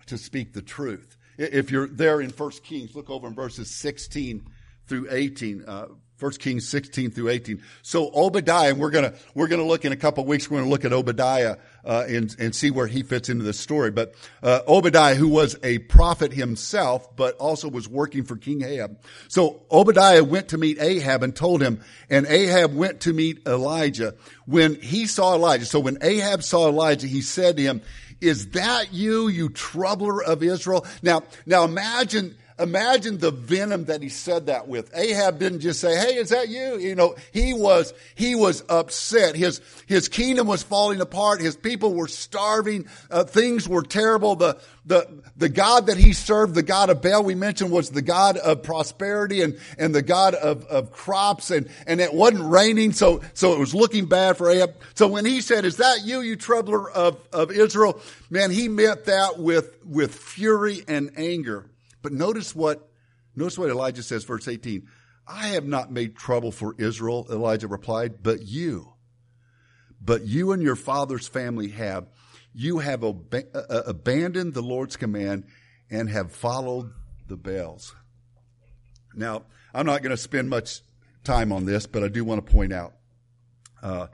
to 0.07 0.19
speak 0.19 0.53
the 0.53 0.63
truth. 0.63 1.17
If 1.39 1.71
you're 1.71 1.89
there 1.89 2.21
in 2.21 2.31
1 2.31 2.51
Kings, 2.65 2.95
look 2.95 3.09
over 3.09 3.29
in 3.29 3.35
verses 3.35 3.71
16 3.71 4.47
through 4.87 5.09
18. 5.11 5.65
Uh, 5.67 5.87
1 6.19 6.33
Kings 6.33 6.69
16 6.69 7.13
through 7.13 7.29
18. 7.29 7.63
So 7.83 8.11
Obadiah, 8.13 8.71
and 8.71 8.79
we're 8.79 8.91
gonna, 8.91 9.15
we're 9.35 9.47
gonna 9.47 9.67
look 9.67 9.85
in 9.85 9.93
a 9.93 9.97
couple 9.97 10.25
weeks, 10.25 10.51
we're 10.51 10.59
gonna 10.59 10.71
look 10.71 10.85
at 10.85 10.93
Obadiah, 10.93 11.57
uh, 11.85 12.05
and, 12.09 12.35
and 12.39 12.55
see 12.55 12.71
where 12.71 12.89
he 12.89 13.03
fits 13.03 13.29
into 13.29 13.45
this 13.45 13.59
story. 13.59 13.93
But, 13.93 14.15
uh, 14.43 14.61
Obadiah, 14.67 15.15
who 15.15 15.29
was 15.29 15.57
a 15.63 15.79
prophet 15.79 16.33
himself, 16.33 17.17
but 17.17 17.37
also 17.37 17.69
was 17.69 17.89
working 17.89 18.25
for 18.25 18.37
King 18.37 18.63
Ahab. 18.63 18.99
So 19.29 19.63
Obadiah 19.71 20.25
went 20.25 20.49
to 20.49 20.59
meet 20.59 20.81
Ahab 20.81 21.23
and 21.23 21.35
told 21.35 21.63
him, 21.63 21.83
and 22.11 22.27
Ahab 22.27 22.75
went 22.75 23.01
to 23.03 23.13
meet 23.13 23.47
Elijah. 23.47 24.15
When 24.45 24.75
he 24.75 25.07
saw 25.07 25.35
Elijah, 25.35 25.67
so 25.67 25.79
when 25.79 25.99
Ahab 26.03 26.43
saw 26.43 26.69
Elijah, 26.69 27.07
he 27.07 27.23
said 27.23 27.57
to 27.59 27.63
him, 27.63 27.83
is 28.21 28.51
that 28.51 28.93
you, 28.93 29.29
you 29.29 29.49
troubler 29.49 30.23
of 30.23 30.43
Israel? 30.43 30.85
Now, 31.03 31.23
now 31.47 31.65
imagine, 31.65 32.37
imagine 32.59 33.19
the 33.19 33.31
venom 33.31 33.87
that 33.87 34.03
he 34.03 34.09
said 34.09 34.47
that 34.47 34.69
with. 34.69 34.91
Ahab 34.95 35.39
didn't 35.39 35.61
just 35.61 35.81
say, 35.81 35.97
Hey, 35.97 36.17
is 36.17 36.31
that 36.31 36.49
you? 36.49 36.79
You 36.79 36.95
know, 36.95 37.15
he 37.33 37.55
was, 37.55 37.95
he 38.15 38.35
was 38.35 38.65
upset. 38.69 39.37
His, 39.37 39.61
his 39.87 40.09
kingdom 40.09 40.47
was 40.47 40.63
falling 40.63 41.01
apart. 41.01 41.41
His 41.41 41.57
people 41.57 41.95
were 41.95 42.09
starving. 42.09 42.87
Uh, 43.11 43.25
things 43.25 43.69
were 43.69 43.83
terrible. 43.83 44.37
The, 44.37 44.61
the, 44.85 45.23
the 45.37 45.49
God 45.49 45.87
that 45.87 45.99
he 45.99 46.13
served, 46.13 46.55
the 46.55 46.63
God 46.63 46.91
of 46.91 47.03
Baal 47.03 47.23
we 47.23 47.35
mentioned 47.35 47.71
was 47.71 47.91
the 47.91 48.03
God 48.03 48.37
of 48.39 48.63
prosperity 48.63 49.43
and, 49.43 49.59
and 49.79 49.95
the 49.95 50.03
God 50.03 50.35
of, 50.35 50.65
of 50.67 50.93
crops 50.93 51.51
and, 51.51 51.69
and 51.87 52.01
it 52.01 52.13
wasn't 52.13 52.51
raining. 52.51 52.93
So, 52.93 53.23
so 53.35 53.53
it 53.53 53.59
was 53.59 53.75
looking 53.75 54.07
bad 54.07 54.37
for 54.37 54.51
Ahab. 54.51 54.75
So 54.95 55.07
when 55.07 55.25
he 55.25 55.41
said, 55.41 55.65
is 55.65 55.77
that 55.77 56.05
you, 56.05 56.21
you 56.21 56.37
troubler 56.37 56.91
of, 56.91 57.19
of 57.33 57.51
Israel? 57.53 58.01
Man, 58.31 58.51
he 58.51 58.69
meant 58.69 59.05
that 59.05 59.39
with, 59.39 59.77
with 59.85 60.15
fury 60.15 60.83
and 60.89 61.11
anger. 61.17 61.67
But 62.03 62.13
notice 62.13 62.55
what, 62.55 62.89
notice 63.35 63.59
what 63.59 63.71
Elijah 63.71 64.03
says, 64.03 64.25
verse 64.25 64.49
18. 64.49 64.87
I 65.27 65.49
have 65.49 65.67
not 65.67 65.93
made 65.93 66.17
trouble 66.17 66.53
for 66.53 66.75
Israel, 66.79 67.27
Elijah 67.31 67.69
replied, 67.69 68.23
but 68.23 68.43
you. 68.43 68.95
But 70.01 70.27
you 70.27 70.53
and 70.53 70.63
your 70.63 70.77
father's 70.77 71.29
family 71.29 71.69
have. 71.69 72.07
You 72.55 72.79
have 72.79 73.05
ob- 73.05 73.35
uh, 73.35 73.83
abandoned 73.87 74.55
the 74.55 74.63
Lord's 74.63 74.97
command 74.97 75.45
and 75.91 76.09
have 76.09 76.33
followed 76.33 76.93
the 77.27 77.37
Baals. 77.37 77.95
Now, 79.15 79.45
I'm 79.75 79.87
not 79.87 80.03
going 80.03 80.11
to 80.11 80.17
spend 80.17 80.49
much 80.49 80.81
time 81.25 81.53
on 81.53 81.67
this, 81.67 81.87
but 81.87 82.03
I 82.03 82.09
do 82.09 82.25
want 82.25 82.45
to 82.45 82.53
point 82.53 82.73
out 82.73 82.95
uh, 83.83 84.07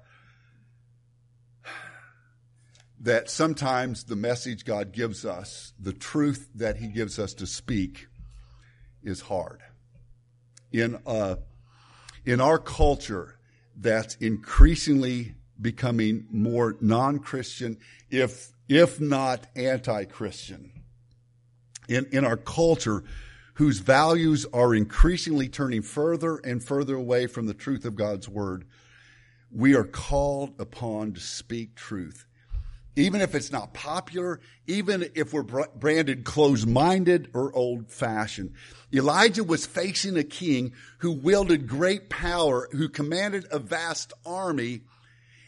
that 3.05 3.29
sometimes 3.29 4.05
the 4.05 4.17
message 4.17 4.65
God 4.65 4.91
gives 4.91 5.27
us, 5.27 5.75
the 5.79 5.93
truth 5.93 6.49
that 6.55 6.79
He 6.79 6.89
gives 6.89 7.19
us 7.19 7.35
to 7.35 7.47
speak, 7.47 8.09
is 9.03 9.21
hard. 9.21 9.61
In 10.73 10.99
uh, 11.07 11.37
in 12.25 12.41
our 12.41 12.59
culture, 12.59 13.39
that's 13.77 14.15
increasingly 14.17 15.35
becoming 15.61 16.27
more 16.31 16.77
non-Christian, 16.81 17.77
if 18.11 18.53
if 18.69 18.99
not 19.01 19.47
anti-Christian. 19.55 20.73
In 21.87 22.07
in 22.11 22.25
our 22.25 22.39
culture, 22.39 23.05
whose 23.55 23.81
values 23.81 24.47
are 24.55 24.75
increasingly 24.75 25.51
turning 25.51 25.83
further 25.83 26.37
and 26.39 26.65
further 26.65 26.95
away 26.95 27.27
from 27.27 27.45
the 27.45 27.55
truth 27.55 27.85
of 27.85 27.97
God's 27.97 28.31
word, 28.31 28.65
we 29.51 29.77
are 29.77 29.85
called 29.85 30.59
upon 30.59 31.13
to 31.13 31.21
speak 31.21 31.75
truth 31.75 32.27
even 32.97 33.21
if 33.21 33.35
it's 33.35 33.51
not 33.51 33.75
popular, 33.75 34.41
even 34.67 35.09
if 35.15 35.33
we're 35.33 35.43
branded 35.43 36.25
closed-minded 36.25 37.31
or 37.35 37.55
old-fashioned. 37.55 38.53
Elijah 38.93 39.43
was 39.43 39.67
facing 39.67 40.17
a 40.17 40.25
king 40.25 40.73
who 40.99 41.11
wielded 41.11 41.67
great 41.67 42.09
power, 42.09 42.69
who 42.73 42.89
commanded 42.89 43.47
a 43.51 43.59
vast 43.59 44.13
army, 44.25 44.83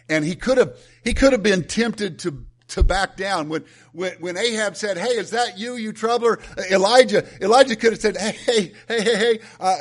and 0.08 0.24
he 0.24 0.34
could 0.34 0.58
have, 0.58 0.76
he 1.04 1.14
could 1.14 1.32
have 1.32 1.42
been 1.42 1.64
tempted 1.64 2.18
to, 2.20 2.44
to 2.68 2.82
back 2.82 3.16
down. 3.16 3.48
When, 3.48 3.64
when, 3.92 4.14
when 4.18 4.36
Ahab 4.36 4.76
said, 4.76 4.98
Hey, 4.98 5.16
is 5.16 5.30
that 5.30 5.58
you, 5.58 5.76
you 5.76 5.92
troubler? 5.92 6.40
Elijah, 6.70 7.24
Elijah 7.40 7.76
could 7.76 7.92
have 7.92 8.00
said, 8.00 8.16
Hey, 8.16 8.32
hey, 8.32 8.72
hey, 8.88 9.02
hey, 9.02 9.16
hey, 9.16 9.38
uh, 9.60 9.76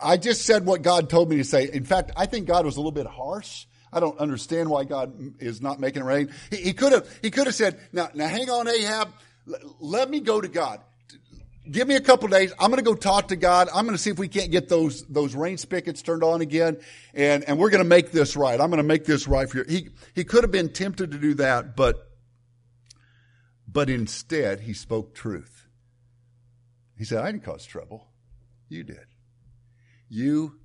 I 0.00 0.16
just 0.16 0.46
said 0.46 0.64
what 0.64 0.82
God 0.82 1.10
told 1.10 1.28
me 1.28 1.36
to 1.36 1.44
say. 1.44 1.70
In 1.70 1.84
fact, 1.84 2.12
I 2.16 2.26
think 2.26 2.46
God 2.46 2.64
was 2.64 2.76
a 2.76 2.80
little 2.80 2.92
bit 2.92 3.06
harsh 3.06 3.66
I 3.92 4.00
don't 4.00 4.18
understand 4.18 4.68
why 4.68 4.84
God 4.84 5.34
is 5.40 5.60
not 5.60 5.80
making 5.80 6.02
it 6.02 6.04
rain. 6.04 6.30
He, 6.50 6.56
he 6.56 6.72
could 6.72 6.92
have, 6.92 7.08
he 7.22 7.30
could 7.30 7.46
have 7.46 7.54
said, 7.54 7.80
now, 7.92 8.08
now 8.14 8.28
hang 8.28 8.48
on, 8.48 8.68
Ahab. 8.68 9.12
Let 9.80 10.08
me 10.08 10.20
go 10.20 10.40
to 10.40 10.48
God. 10.48 10.80
Give 11.70 11.86
me 11.86 11.94
a 11.94 12.00
couple 12.00 12.28
days. 12.28 12.52
I'm 12.58 12.70
going 12.70 12.82
to 12.82 12.88
go 12.88 12.94
talk 12.94 13.28
to 13.28 13.36
God. 13.36 13.68
I'm 13.74 13.84
going 13.84 13.96
to 13.96 14.02
see 14.02 14.10
if 14.10 14.18
we 14.18 14.28
can't 14.28 14.50
get 14.50 14.68
those, 14.68 15.04
those 15.06 15.34
rain 15.34 15.58
spigots 15.58 16.02
turned 16.02 16.24
on 16.24 16.40
again. 16.40 16.78
And, 17.14 17.44
and 17.44 17.58
we're 17.58 17.70
going 17.70 17.82
to 17.82 17.88
make 17.88 18.12
this 18.12 18.36
right. 18.36 18.60
I'm 18.60 18.70
going 18.70 18.82
to 18.82 18.88
make 18.88 19.04
this 19.04 19.28
right 19.28 19.48
for 19.48 19.58
you. 19.58 19.64
He, 19.68 19.88
he 20.14 20.24
could 20.24 20.42
have 20.42 20.50
been 20.50 20.72
tempted 20.72 21.10
to 21.12 21.18
do 21.18 21.34
that, 21.34 21.76
but, 21.76 22.10
but 23.68 23.90
instead 23.90 24.60
he 24.60 24.72
spoke 24.72 25.14
truth. 25.14 25.66
He 26.96 27.04
said, 27.04 27.22
I 27.22 27.30
didn't 27.30 27.44
cause 27.44 27.64
trouble. 27.64 28.08
You 28.68 28.82
did. 28.82 29.06
You 30.08 30.58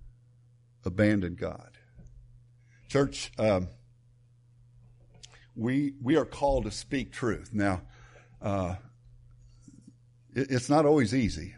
abandoned 0.83 1.38
God. 1.38 1.74
Church, 2.95 3.29
um, 3.38 3.67
we 5.53 5.95
we 6.01 6.15
are 6.15 6.23
called 6.23 6.63
to 6.63 6.71
speak 6.71 7.12
truth. 7.12 7.49
Now, 7.51 7.81
uh, 8.41 8.75
it, 10.34 10.49
it's 10.49 10.69
not 10.69 10.86
always 10.86 11.13
easy, 11.13 11.55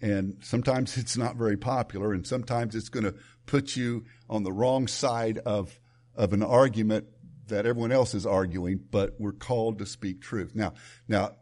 and 0.00 0.36
sometimes 0.40 0.96
it's 0.98 1.16
not 1.16 1.34
very 1.34 1.56
popular, 1.56 2.12
and 2.12 2.24
sometimes 2.24 2.76
it's 2.76 2.90
going 2.90 3.06
to 3.06 3.16
put 3.44 3.74
you 3.74 4.04
on 4.30 4.44
the 4.44 4.52
wrong 4.52 4.86
side 4.86 5.38
of 5.38 5.80
of 6.14 6.32
an 6.32 6.44
argument 6.44 7.08
that 7.48 7.66
everyone 7.66 7.90
else 7.90 8.14
is 8.14 8.24
arguing. 8.24 8.78
But 8.92 9.16
we're 9.18 9.32
called 9.32 9.80
to 9.80 9.86
speak 9.86 10.22
truth. 10.22 10.52
Now, 10.54 10.74
now 11.08 11.32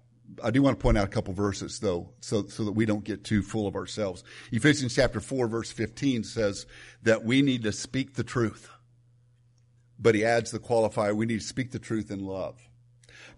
I 0.43 0.51
do 0.51 0.63
want 0.63 0.79
to 0.79 0.83
point 0.83 0.99
out 0.99 1.05
a 1.05 1.11
couple 1.11 1.35
verses 1.35 1.79
though, 1.79 2.11
so, 2.21 2.47
so 2.47 2.65
that 2.65 2.73
we 2.73 2.87
don't 2.87 3.05
get 3.05 3.25
too 3.25 3.43
full 3.43 3.67
of 3.67 3.77
ourselves. 3.77 4.25
Ephesians 4.53 4.95
chapter 4.95 5.21
4 5.21 5.49
verse 5.49 5.71
15 5.71 6.25
says 6.25 6.67
that 7.03 7.25
we 7.25 7.43
need 7.43 7.63
to 7.63 7.73
speak 7.73 8.15
the 8.15 8.25
truth. 8.25 8.69
But 9.99 10.15
he 10.15 10.25
adds 10.25 10.51
the 10.51 10.59
qualifier, 10.59 11.15
we 11.15 11.27
need 11.27 11.41
to 11.41 11.47
speak 11.47 11.73
the 11.73 11.79
truth 11.79 12.11
in 12.11 12.21
love. 12.21 12.61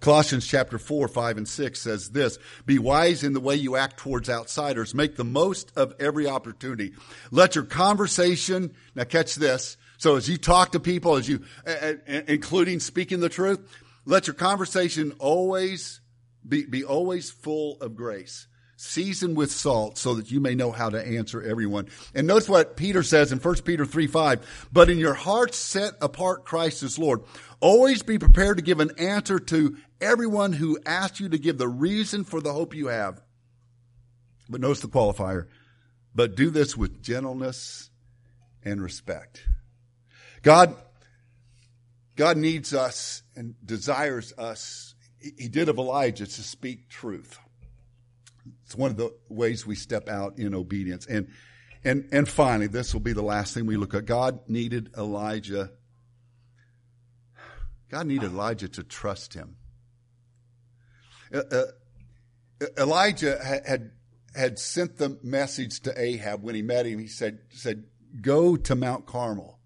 Colossians 0.00 0.46
chapter 0.46 0.78
4, 0.78 1.08
5, 1.08 1.38
and 1.38 1.48
6 1.48 1.80
says 1.80 2.10
this, 2.10 2.38
Be 2.66 2.78
wise 2.78 3.24
in 3.24 3.32
the 3.32 3.40
way 3.40 3.56
you 3.56 3.76
act 3.76 3.96
towards 3.96 4.30
outsiders. 4.30 4.94
Make 4.94 5.16
the 5.16 5.24
most 5.24 5.72
of 5.76 5.94
every 5.98 6.28
opportunity. 6.28 6.92
Let 7.30 7.56
your 7.56 7.64
conversation, 7.64 8.74
now 8.94 9.04
catch 9.04 9.34
this, 9.34 9.76
so 9.96 10.14
as 10.14 10.28
you 10.28 10.36
talk 10.36 10.72
to 10.72 10.80
people, 10.80 11.16
as 11.16 11.28
you, 11.28 11.44
including 12.06 12.78
speaking 12.78 13.18
the 13.18 13.28
truth, 13.28 13.60
let 14.04 14.28
your 14.28 14.34
conversation 14.34 15.12
always 15.18 16.00
be, 16.48 16.64
be 16.64 16.84
always 16.84 17.30
full 17.30 17.80
of 17.80 17.94
grace, 17.94 18.46
seasoned 18.76 19.36
with 19.36 19.50
salt, 19.50 19.98
so 19.98 20.14
that 20.14 20.30
you 20.30 20.40
may 20.40 20.54
know 20.54 20.70
how 20.70 20.88
to 20.90 21.04
answer 21.04 21.42
everyone. 21.42 21.88
And 22.14 22.26
notice 22.26 22.48
what 22.48 22.76
Peter 22.76 23.02
says 23.02 23.32
in 23.32 23.38
1 23.38 23.54
Peter 23.62 23.84
3 23.84 24.06
5. 24.06 24.68
But 24.72 24.90
in 24.90 24.98
your 24.98 25.14
hearts 25.14 25.56
set 25.56 25.94
apart 26.00 26.44
Christ 26.44 26.82
as 26.82 26.98
Lord. 26.98 27.22
Always 27.60 28.02
be 28.02 28.18
prepared 28.18 28.56
to 28.58 28.62
give 28.62 28.80
an 28.80 28.92
answer 28.98 29.38
to 29.38 29.76
everyone 30.00 30.52
who 30.52 30.78
asks 30.86 31.20
you 31.20 31.28
to 31.30 31.38
give 31.38 31.58
the 31.58 31.68
reason 31.68 32.24
for 32.24 32.40
the 32.40 32.52
hope 32.52 32.74
you 32.74 32.86
have. 32.86 33.20
But 34.48 34.60
notice 34.60 34.80
the 34.80 34.88
qualifier. 34.88 35.48
But 36.14 36.36
do 36.36 36.50
this 36.50 36.76
with 36.76 37.02
gentleness 37.02 37.90
and 38.64 38.82
respect. 38.82 39.44
God, 40.42 40.74
God 42.16 42.36
needs 42.36 42.74
us 42.74 43.22
and 43.36 43.54
desires 43.64 44.32
us 44.38 44.94
he 45.20 45.48
did 45.48 45.68
of 45.68 45.78
Elijah 45.78 46.26
to 46.26 46.42
speak 46.42 46.88
truth. 46.88 47.38
It's 48.64 48.76
one 48.76 48.90
of 48.90 48.96
the 48.96 49.14
ways 49.28 49.66
we 49.66 49.74
step 49.74 50.08
out 50.08 50.38
in 50.38 50.54
obedience. 50.54 51.06
And, 51.06 51.28
and, 51.84 52.08
and 52.12 52.28
finally, 52.28 52.66
this 52.66 52.92
will 52.92 53.00
be 53.00 53.12
the 53.12 53.22
last 53.22 53.54
thing 53.54 53.66
we 53.66 53.76
look 53.76 53.94
at. 53.94 54.04
God 54.04 54.48
needed 54.48 54.90
Elijah. 54.96 55.70
God 57.88 58.06
needed 58.06 58.30
Elijah 58.30 58.68
to 58.68 58.84
trust 58.84 59.34
him. 59.34 59.56
Uh, 61.32 61.42
uh, 61.50 61.64
Elijah 62.76 63.38
had, 63.42 63.90
had 64.34 64.58
sent 64.58 64.98
the 64.98 65.18
message 65.22 65.80
to 65.80 66.00
Ahab 66.00 66.42
when 66.42 66.54
he 66.54 66.62
met 66.62 66.86
him. 66.86 66.98
He 66.98 67.06
said, 67.06 67.40
said, 67.50 67.84
go 68.20 68.56
to 68.56 68.74
Mount 68.74 69.06
Carmel 69.06 69.57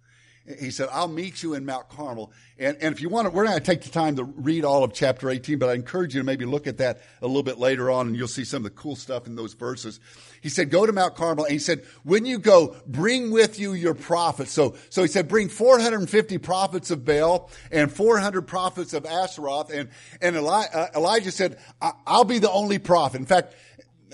he 0.59 0.73
said, 0.73 0.89
I'll 0.91 1.09
meet 1.09 1.43
you 1.43 1.55
in 1.55 1.65
Mount 1.65 1.89
Carmel. 1.89 2.33
And, 2.59 2.77
and 2.81 2.93
if 2.93 3.01
you 3.01 3.09
want 3.09 3.27
to, 3.27 3.31
we're 3.31 3.45
not 3.45 3.51
going 3.51 3.63
to 3.63 3.67
take 3.67 3.83
the 3.83 3.91
time 3.91 4.17
to 4.17 4.25
read 4.25 4.65
all 4.65 4.83
of 4.83 4.93
chapter 4.93 5.31
18, 5.31 5.59
but 5.59 5.69
I 5.69 5.75
encourage 5.75 6.15
you 6.15 6.21
to 6.21 6.25
maybe 6.25 6.45
look 6.45 6.67
at 6.67 6.79
that 6.79 7.01
a 7.21 7.27
little 7.29 7.45
bit 7.45 7.59
later 7.59 7.91
on 7.91 8.09
and 8.09 8.17
you'll 8.17 8.27
see 8.27 8.45
some 8.45 8.59
of 8.59 8.65
the 8.65 8.71
cool 8.71 8.97
stuff 8.97 9.29
in 9.29 9.37
those 9.37 9.55
verses. 9.55 10.01
He 10.41 10.49
said, 10.49 10.71
go 10.71 10.85
to 10.85 10.93
Mount 10.93 11.15
Carmel. 11.15 11.45
And 11.45 11.53
he 11.53 11.61
said, 11.61 11.85
when 12.03 12.27
you 12.27 12.41
go, 12.41 12.75
bring 12.87 13.31
with 13.31 13.61
you 13.61 13.75
your 13.75 13.95
prophets. 13.95 14.51
So, 14.51 14.75
so 14.91 15.03
he 15.03 15.09
said, 15.09 15.29
bring 15.29 15.49
450 15.49 16.39
prophets 16.39 16.91
of 16.91 17.05
Baal 17.05 17.49
and 17.71 17.91
400 17.91 18.43
prophets 18.43 18.95
of 18.95 19.05
Asheroth. 19.05 19.71
And, 19.71 19.91
and 20.21 20.35
Eli, 20.35 20.65
uh, 20.75 20.89
Elijah 20.97 21.31
said, 21.31 21.59
I'll 21.81 22.25
be 22.25 22.41
the 22.41 22.51
only 22.51 22.81
prophet. 22.81 23.21
In 23.21 23.27
fact, 23.27 23.55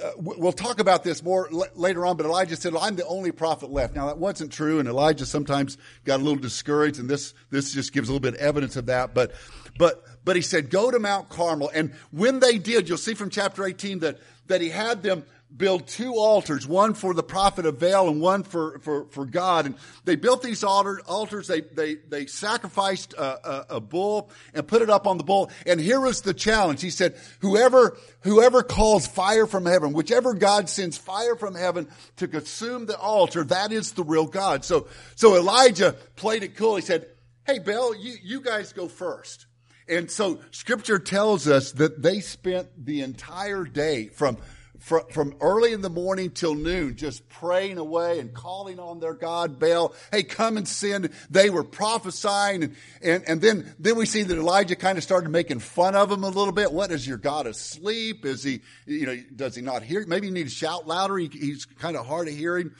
uh, 0.02 0.12
we'll 0.16 0.52
talk 0.52 0.80
about 0.80 1.04
this 1.04 1.22
more 1.22 1.48
l- 1.52 1.66
later 1.74 2.06
on, 2.06 2.16
but 2.16 2.26
Elijah 2.26 2.56
said, 2.56 2.74
I'm 2.74 2.96
the 2.96 3.06
only 3.06 3.32
prophet 3.32 3.70
left. 3.70 3.94
Now 3.94 4.06
that 4.06 4.18
wasn't 4.18 4.52
true, 4.52 4.78
and 4.78 4.88
Elijah 4.88 5.26
sometimes 5.26 5.78
got 6.04 6.20
a 6.20 6.22
little 6.22 6.38
discouraged, 6.38 6.98
and 6.98 7.08
this, 7.08 7.34
this 7.50 7.72
just 7.72 7.92
gives 7.92 8.08
a 8.08 8.12
little 8.12 8.20
bit 8.20 8.34
of 8.34 8.40
evidence 8.40 8.76
of 8.76 8.86
that. 8.86 9.14
But, 9.14 9.32
but, 9.78 10.04
but 10.24 10.36
he 10.36 10.42
said, 10.42 10.70
go 10.70 10.90
to 10.90 10.98
Mount 10.98 11.28
Carmel. 11.28 11.70
And 11.74 11.94
when 12.10 12.40
they 12.40 12.58
did, 12.58 12.88
you'll 12.88 12.98
see 12.98 13.14
from 13.14 13.30
chapter 13.30 13.64
18 13.64 14.00
that, 14.00 14.18
that 14.46 14.60
he 14.60 14.68
had 14.68 15.02
them 15.02 15.24
build 15.54 15.86
two 15.86 16.14
altars, 16.14 16.66
one 16.66 16.94
for 16.94 17.14
the 17.14 17.22
prophet 17.22 17.64
of 17.64 17.78
Baal 17.78 18.08
and 18.08 18.20
one 18.20 18.42
for, 18.42 18.78
for, 18.80 19.06
for 19.06 19.24
God. 19.24 19.66
And 19.66 19.76
they 20.04 20.16
built 20.16 20.42
these 20.42 20.62
altar, 20.62 21.00
altars. 21.06 21.48
They, 21.48 21.62
they, 21.62 21.94
they 21.94 22.26
sacrificed 22.26 23.14
a, 23.14 23.48
a, 23.48 23.66
a, 23.76 23.80
bull 23.80 24.30
and 24.52 24.66
put 24.66 24.82
it 24.82 24.90
up 24.90 25.06
on 25.06 25.16
the 25.16 25.24
bull. 25.24 25.50
And 25.66 25.80
here 25.80 26.00
was 26.00 26.20
the 26.20 26.34
challenge. 26.34 26.82
He 26.82 26.90
said, 26.90 27.16
whoever, 27.40 27.96
whoever 28.20 28.62
calls 28.62 29.06
fire 29.06 29.46
from 29.46 29.64
heaven, 29.64 29.94
whichever 29.94 30.34
God 30.34 30.68
sends 30.68 30.98
fire 30.98 31.34
from 31.34 31.54
heaven 31.54 31.88
to 32.16 32.28
consume 32.28 32.86
the 32.86 32.98
altar, 32.98 33.44
that 33.44 33.72
is 33.72 33.92
the 33.92 34.04
real 34.04 34.26
God. 34.26 34.64
So, 34.64 34.86
so 35.14 35.36
Elijah 35.36 35.96
played 36.16 36.42
it 36.42 36.56
cool. 36.56 36.76
He 36.76 36.82
said, 36.82 37.06
Hey, 37.46 37.58
Baal, 37.58 37.96
you, 37.96 38.14
you 38.22 38.40
guys 38.42 38.74
go 38.74 38.88
first. 38.88 39.46
And 39.88 40.10
so 40.10 40.40
scripture 40.50 40.98
tells 40.98 41.48
us 41.48 41.72
that 41.72 42.02
they 42.02 42.20
spent 42.20 42.68
the 42.84 43.00
entire 43.00 43.64
day 43.64 44.08
from 44.08 44.36
from, 44.78 45.02
from 45.10 45.34
early 45.40 45.72
in 45.72 45.82
the 45.82 45.90
morning 45.90 46.30
till 46.30 46.54
noon, 46.54 46.96
just 46.96 47.28
praying 47.28 47.78
away 47.78 48.20
and 48.20 48.32
calling 48.32 48.78
on 48.78 49.00
their 49.00 49.14
God, 49.14 49.58
Baal. 49.58 49.94
Hey, 50.12 50.22
come 50.22 50.56
and 50.56 50.66
send. 50.66 51.10
They 51.28 51.50
were 51.50 51.64
prophesying. 51.64 52.62
And, 52.62 52.76
and, 53.02 53.24
and 53.26 53.40
then, 53.40 53.74
then 53.78 53.96
we 53.96 54.06
see 54.06 54.22
that 54.22 54.38
Elijah 54.38 54.76
kind 54.76 54.96
of 54.96 55.04
started 55.04 55.30
making 55.30 55.58
fun 55.58 55.94
of 55.94 56.08
them 56.08 56.24
a 56.24 56.28
little 56.28 56.52
bit. 56.52 56.72
What 56.72 56.92
is 56.92 57.06
your 57.06 57.18
God 57.18 57.46
asleep? 57.46 58.24
Is 58.24 58.42
he, 58.42 58.60
you 58.86 59.06
know, 59.06 59.16
does 59.34 59.54
he 59.54 59.62
not 59.62 59.82
hear? 59.82 60.04
Maybe 60.06 60.28
you 60.28 60.32
need 60.32 60.44
to 60.44 60.50
shout 60.50 60.86
louder. 60.86 61.18
He, 61.18 61.28
he's 61.28 61.64
kind 61.64 61.96
of 61.96 62.06
hard 62.06 62.28
of 62.28 62.34
hearing. 62.34 62.70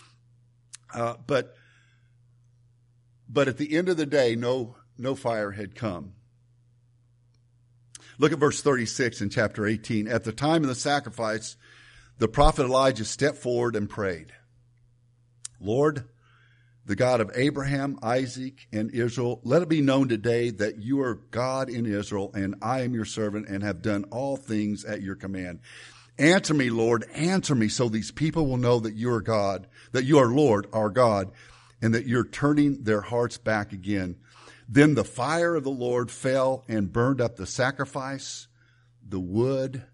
Uh, 0.94 1.14
but, 1.26 1.54
but 3.28 3.48
at 3.48 3.58
the 3.58 3.76
end 3.76 3.88
of 3.88 3.96
the 3.96 4.06
day, 4.06 4.36
no, 4.36 4.76
no 4.96 5.14
fire 5.14 5.50
had 5.50 5.74
come. 5.74 6.12
Look 8.18 8.32
at 8.32 8.38
verse 8.38 8.62
36 8.62 9.20
in 9.20 9.30
chapter 9.30 9.66
18. 9.66 10.08
At 10.08 10.24
the 10.24 10.32
time 10.32 10.62
of 10.62 10.68
the 10.68 10.74
sacrifice, 10.74 11.56
the 12.18 12.28
prophet 12.28 12.64
Elijah 12.64 13.04
stepped 13.04 13.38
forward 13.38 13.76
and 13.76 13.88
prayed, 13.88 14.32
Lord, 15.60 16.04
the 16.84 16.96
God 16.96 17.20
of 17.20 17.30
Abraham, 17.34 17.98
Isaac, 18.02 18.66
and 18.72 18.90
Israel, 18.92 19.40
let 19.44 19.62
it 19.62 19.68
be 19.68 19.82
known 19.82 20.08
today 20.08 20.50
that 20.50 20.78
you 20.78 21.00
are 21.02 21.16
God 21.30 21.68
in 21.68 21.84
Israel, 21.84 22.30
and 22.34 22.56
I 22.62 22.80
am 22.80 22.94
your 22.94 23.04
servant, 23.04 23.46
and 23.48 23.62
have 23.62 23.82
done 23.82 24.04
all 24.10 24.36
things 24.36 24.84
at 24.84 25.02
your 25.02 25.14
command. 25.14 25.60
Answer 26.18 26.54
me, 26.54 26.70
Lord, 26.70 27.04
answer 27.14 27.54
me, 27.54 27.68
so 27.68 27.88
these 27.88 28.10
people 28.10 28.46
will 28.46 28.56
know 28.56 28.80
that 28.80 28.94
you 28.94 29.12
are 29.12 29.20
God, 29.20 29.68
that 29.92 30.04
you 30.04 30.18
are 30.18 30.32
Lord, 30.32 30.66
our 30.72 30.88
God, 30.88 31.30
and 31.80 31.94
that 31.94 32.06
you're 32.06 32.26
turning 32.26 32.82
their 32.84 33.02
hearts 33.02 33.38
back 33.38 33.72
again. 33.72 34.16
Then 34.68 34.94
the 34.94 35.04
fire 35.04 35.54
of 35.54 35.64
the 35.64 35.70
Lord 35.70 36.10
fell 36.10 36.64
and 36.68 36.92
burned 36.92 37.20
up 37.20 37.36
the 37.36 37.46
sacrifice, 37.46 38.48
the 39.06 39.20
wood, 39.20 39.84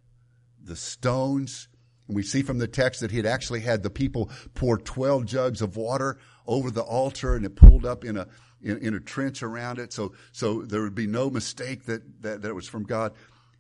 the 0.63 0.77
stones, 0.77 1.69
we 2.09 2.23
see 2.23 2.43
from 2.43 2.59
the 2.59 2.69
text 2.69 3.01
that 3.01 3.11
he 3.11 3.17
had 3.17 3.27
actually 3.27 3.61
had 3.61 3.83
the 3.83 3.91
people 3.91 4.31
pour 4.55 4.77
12 4.79 5.25
jugs 5.25 5.63
of 5.63 5.77
water 5.77 6.19
over 6.47 6.71
the 6.71 6.83
altar 6.83 7.35
and 7.35 7.47
it 7.47 7.57
pulled 7.57 7.87
up 7.87 8.05
in 8.05 8.17
a, 8.17 8.27
in, 8.63 8.79
in 8.79 8.95
a 8.95 9.01
trench 9.01 9.43
around 9.43 9.79
it. 9.79 9.93
So, 9.93 10.13
so 10.33 10.63
there 10.63 10.83
would 10.83 10.95
be 10.95 11.07
no 11.07 11.31
mistake 11.31 11.87
that, 11.87 12.23
that, 12.23 12.43
that 12.43 12.49
it 12.49 12.55
was 12.55 12.69
from 12.69 12.85
God 12.85 13.13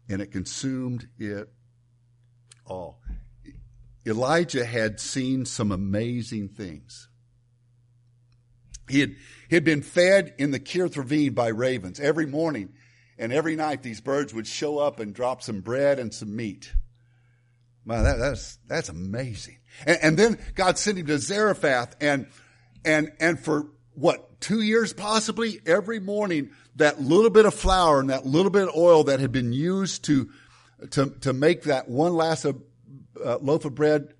and 0.08 0.20
it 0.20 0.30
consumed 0.30 1.08
it 1.18 1.48
all. 2.66 3.00
Elijah 4.06 4.66
had 4.66 5.00
seen 5.00 5.46
some 5.46 5.72
amazing 5.72 6.48
things. 6.48 7.08
He 8.88 9.00
had, 9.00 9.16
he 9.48 9.56
had 9.56 9.64
been 9.64 9.80
fed 9.80 10.34
in 10.36 10.50
the 10.50 10.60
Kerith 10.60 10.98
ravine 10.98 11.32
by 11.32 11.48
ravens 11.48 11.98
every 11.98 12.26
morning 12.26 12.74
and 13.18 13.32
every 13.32 13.56
night 13.56 13.82
these 13.82 14.02
birds 14.02 14.34
would 14.34 14.46
show 14.46 14.78
up 14.78 15.00
and 15.00 15.14
drop 15.14 15.42
some 15.42 15.60
bread 15.60 15.98
and 15.98 16.12
some 16.12 16.36
meat. 16.36 16.74
Man, 17.84 18.04
that, 18.04 18.18
that's, 18.18 18.58
that's 18.66 18.88
amazing. 18.88 19.58
And, 19.86 19.98
and, 20.02 20.16
then 20.16 20.38
God 20.54 20.78
sent 20.78 20.98
him 20.98 21.06
to 21.06 21.18
Zarephath 21.18 21.96
and, 22.00 22.26
and, 22.84 23.12
and 23.20 23.38
for 23.38 23.68
what, 23.94 24.40
two 24.40 24.62
years 24.62 24.92
possibly, 24.92 25.60
every 25.66 26.00
morning, 26.00 26.50
that 26.76 27.00
little 27.00 27.30
bit 27.30 27.44
of 27.46 27.54
flour 27.54 28.00
and 28.00 28.10
that 28.10 28.24
little 28.24 28.50
bit 28.50 28.68
of 28.68 28.74
oil 28.74 29.04
that 29.04 29.20
had 29.20 29.32
been 29.32 29.52
used 29.52 30.04
to, 30.04 30.30
to, 30.90 31.10
to 31.20 31.32
make 31.32 31.64
that 31.64 31.88
one 31.88 32.14
last 32.14 32.46
uh, 32.46 32.52
loaf 33.40 33.64
of 33.64 33.74
bread 33.74 34.14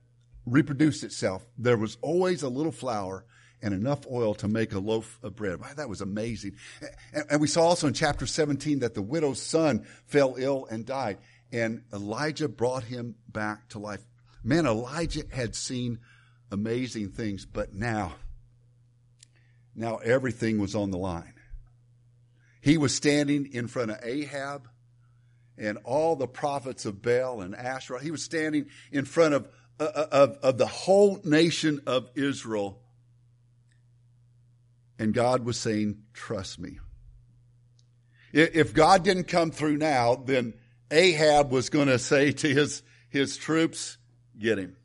reproduce 0.47 1.03
itself. 1.03 1.45
There 1.57 1.77
was 1.77 1.97
always 2.03 2.43
a 2.43 2.49
little 2.49 2.73
flour 2.73 3.25
and 3.63 3.73
enough 3.73 4.07
oil 4.11 4.35
to 4.35 4.47
make 4.47 4.75
a 4.75 4.79
loaf 4.79 5.19
of 5.23 5.35
bread. 5.35 5.59
Wow, 5.59 5.71
that 5.77 5.89
was 5.89 6.03
amazing. 6.03 6.57
And, 7.15 7.25
and 7.31 7.41
we 7.41 7.47
saw 7.47 7.63
also 7.63 7.87
in 7.87 7.95
chapter 7.95 8.27
17 8.27 8.81
that 8.81 8.95
the 8.95 9.01
widow's 9.01 9.41
son 9.41 9.87
fell 10.07 10.35
ill 10.37 10.67
and 10.71 10.85
died 10.85 11.19
and 11.55 11.85
Elijah 11.93 12.49
brought 12.49 12.83
him 12.83 13.15
back 13.29 13.69
to 13.69 13.79
life. 13.79 14.05
Man, 14.43 14.67
Elijah 14.67 15.23
had 15.31 15.55
seen 15.55 16.01
amazing 16.51 17.11
things, 17.11 17.47
but 17.47 17.73
now, 17.73 18.15
now 19.73 19.99
everything 19.99 20.59
was 20.59 20.75
on 20.75 20.91
the 20.91 20.99
line. 20.99 21.35
He 22.61 22.77
was 22.77 22.93
standing 22.93 23.53
in 23.53 23.69
front 23.69 23.93
of 23.93 24.01
Ahab 24.03 24.69
and 25.57 25.79
all 25.85 26.17
the 26.17 26.27
prophets 26.27 26.87
of 26.87 27.01
Baal 27.01 27.41
and 27.41 27.55
Asherah. 27.55 28.03
He 28.03 28.11
was 28.11 28.25
standing 28.25 28.67
in 28.91 29.05
front 29.05 29.35
of, 29.35 29.49
uh, 29.79 29.85
uh, 29.85 30.07
of, 30.11 30.31
of 30.43 30.59
the 30.59 30.67
whole 30.67 31.21
nation 31.23 31.83
of 31.87 32.11
Israel. 32.17 32.81
And 34.99 35.15
God 35.15 35.45
was 35.45 35.57
saying, 35.57 35.99
trust 36.15 36.59
me. 36.59 36.81
If 38.33 38.75
God 38.75 39.05
didn't 39.05 39.29
come 39.29 39.53
through 39.53 39.77
now, 39.77 40.17
then 40.17 40.55
Ahab 40.95 41.51
was 41.51 41.71
going 41.71 41.89
to 41.89 41.99
say 41.99 42.33
to 42.33 42.49
his, 42.49 42.83
his 43.09 43.37
troops, 43.37 43.99
get 44.39 44.59
him. 44.59 44.77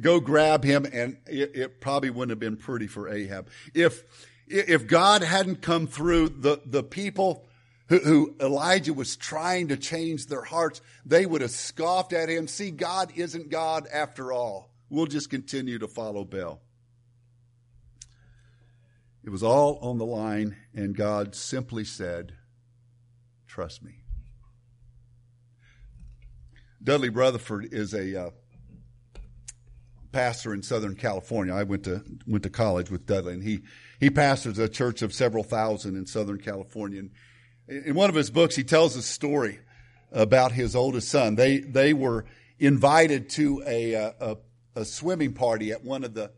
Go 0.00 0.20
grab 0.20 0.64
him, 0.64 0.86
and 0.92 1.18
it, 1.26 1.52
it, 1.54 1.80
probably 1.80 2.10
wouldn't 2.10 2.30
have 2.30 2.40
been 2.40 2.56
pretty 2.56 2.88
for 2.88 3.08
Ahab. 3.08 3.48
If, 3.74 4.04
if 4.46 4.86
God 4.86 5.22
hadn't 5.22 5.62
come 5.62 5.86
through, 5.86 6.30
the, 6.30 6.60
the 6.66 6.82
people 6.82 7.46
who, 7.88 7.98
who 7.98 8.34
Elijah 8.40 8.92
was 8.92 9.16
trying 9.16 9.68
to 9.68 9.76
change 9.76 10.26
their 10.26 10.42
hearts, 10.42 10.80
they 11.06 11.24
would 11.26 11.40
have 11.40 11.52
scoffed 11.52 12.12
at 12.12 12.28
him. 12.28 12.48
See, 12.48 12.70
God 12.70 13.12
isn't 13.14 13.50
God 13.50 13.86
after 13.92 14.32
all. 14.32 14.70
We'll 14.90 15.06
just 15.06 15.30
continue 15.30 15.78
to 15.78 15.88
follow 15.88 16.24
Baal. 16.24 16.60
It 19.24 19.30
was 19.30 19.42
all 19.42 19.78
on 19.80 19.98
the 19.98 20.06
line, 20.06 20.56
and 20.74 20.96
God 20.96 21.34
simply 21.34 21.84
said, 21.84 22.32
Trust 23.46 23.82
me. 23.82 23.97
Dudley 26.82 27.08
Rutherford 27.08 27.72
is 27.72 27.92
a 27.92 28.26
uh, 28.26 28.30
pastor 30.12 30.54
in 30.54 30.62
Southern 30.62 30.94
California. 30.94 31.54
I 31.54 31.64
went 31.64 31.84
to 31.84 32.02
went 32.26 32.42
to 32.44 32.50
college 32.50 32.90
with 32.90 33.06
Dudley, 33.06 33.34
and 33.34 33.42
he 33.42 33.60
he 34.00 34.10
pastors 34.10 34.58
a 34.58 34.68
church 34.68 35.02
of 35.02 35.12
several 35.12 35.44
thousand 35.44 35.96
in 35.96 36.06
Southern 36.06 36.38
California. 36.38 37.00
And 37.00 37.10
in 37.68 37.94
one 37.94 38.08
of 38.08 38.16
his 38.16 38.30
books, 38.30 38.56
he 38.56 38.64
tells 38.64 38.96
a 38.96 39.02
story 39.02 39.60
about 40.12 40.52
his 40.52 40.74
oldest 40.74 41.08
son. 41.08 41.34
They 41.34 41.58
they 41.58 41.92
were 41.92 42.24
invited 42.58 43.28
to 43.30 43.62
a 43.66 43.94
a, 43.94 44.00
uh, 44.00 44.36
a, 44.74 44.80
a 44.80 44.84
swimming 44.84 45.32
party 45.32 45.72
at 45.72 45.84
one 45.84 46.04
of 46.04 46.14
the 46.14 46.30